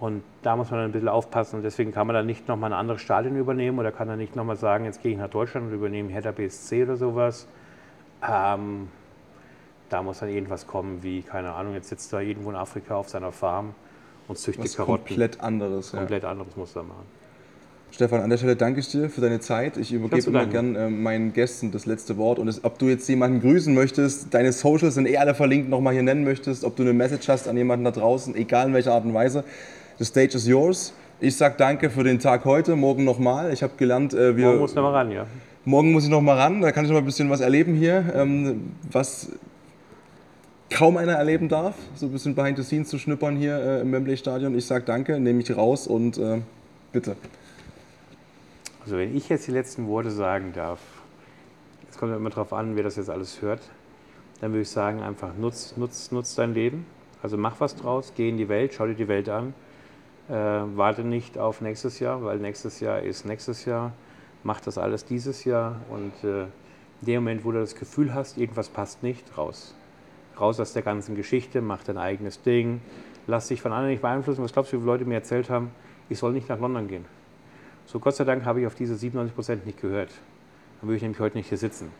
[0.00, 2.72] Und da muss man dann ein bisschen aufpassen und deswegen kann man dann nicht nochmal
[2.72, 5.68] ein anderes Stadion übernehmen oder kann dann nicht nochmal sagen, jetzt gehe ich nach Deutschland
[5.68, 7.46] und übernehme Hertha BSC oder sowas.
[8.26, 8.88] Ähm,
[9.90, 13.10] da muss dann irgendwas kommen wie, keine Ahnung, jetzt sitzt da irgendwo in Afrika auf
[13.10, 13.74] seiner Farm
[14.26, 15.06] und züchtet Was Karotten.
[15.06, 15.92] komplett anderes.
[15.92, 15.98] Ja.
[15.98, 17.20] Komplett anderes muss er machen.
[17.92, 19.76] Stefan, an der Stelle danke ich dir für deine Zeit.
[19.76, 22.38] Ich übergebe immer gern äh, meinen Gästen das letzte Wort.
[22.38, 25.92] Und es, ob du jetzt jemanden grüßen möchtest, deine Socials sind eh alle verlinkt, nochmal
[25.92, 28.94] hier nennen möchtest, ob du eine Message hast an jemanden da draußen, egal in welcher
[28.94, 29.44] Art und Weise.
[30.00, 30.94] The stage is yours.
[31.20, 33.52] Ich sag danke für den Tag heute, morgen nochmal.
[33.52, 35.26] Ich habe gelernt, äh, wir, Morgen muss noch mal ran, ja.
[35.66, 38.10] morgen muss ich nochmal ran, da kann ich noch mal ein bisschen was erleben hier,
[38.14, 39.30] ähm, was
[40.70, 43.92] kaum einer erleben darf, so ein bisschen behind the scenes zu schnuppern hier äh, im
[43.92, 44.56] Wembley Stadion.
[44.56, 46.40] Ich sag danke, nehme mich raus und äh,
[46.92, 47.14] bitte.
[48.82, 50.78] Also wenn ich jetzt die letzten Worte sagen darf,
[51.90, 53.60] es kommt ja immer darauf an, wer das jetzt alles hört,
[54.40, 56.86] dann würde ich sagen, einfach nutz, nutz, nutz dein Leben.
[57.22, 59.52] Also mach was draus, geh in die Welt, schau dir die Welt an.
[60.30, 60.32] Äh,
[60.76, 63.92] warte nicht auf nächstes Jahr, weil nächstes Jahr ist nächstes Jahr.
[64.44, 68.38] Mach das alles dieses Jahr und äh, in dem Moment, wo du das Gefühl hast,
[68.38, 69.74] irgendwas passt nicht, raus.
[70.38, 72.80] Raus aus der ganzen Geschichte, mach dein eigenes Ding,
[73.26, 74.44] lass dich von anderen nicht beeinflussen.
[74.44, 75.72] Was glaubst du, wie viele Leute mir erzählt haben,
[76.08, 77.06] ich soll nicht nach London gehen?
[77.86, 80.10] So, Gott sei Dank habe ich auf diese 97 Prozent nicht gehört.
[80.80, 81.90] Dann würde ich nämlich heute nicht hier sitzen.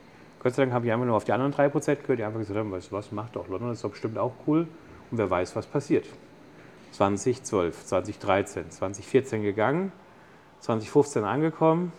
[0.41, 2.39] Gott sei Dank habe ich einfach nur auf die anderen 3 Prozent gehört, die einfach
[2.39, 4.69] gesagt haben, weißt du was, mach doch, London ist doch bestimmt auch cool
[5.11, 6.07] und wer weiß, was passiert.
[6.93, 9.93] 2012, 2013, 2014 gegangen,
[10.61, 11.93] 2015 angekommen,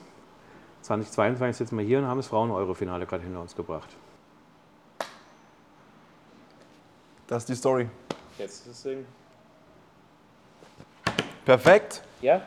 [0.82, 3.89] 2022 sitzen wir hier und haben das Frauen-Euro-Finale gerade hinter uns gebracht.
[7.28, 7.89] Das ist die Story.
[8.38, 9.06] Jetzt ist das Ding.
[11.46, 12.04] Perfekt.
[12.22, 12.42] Ja?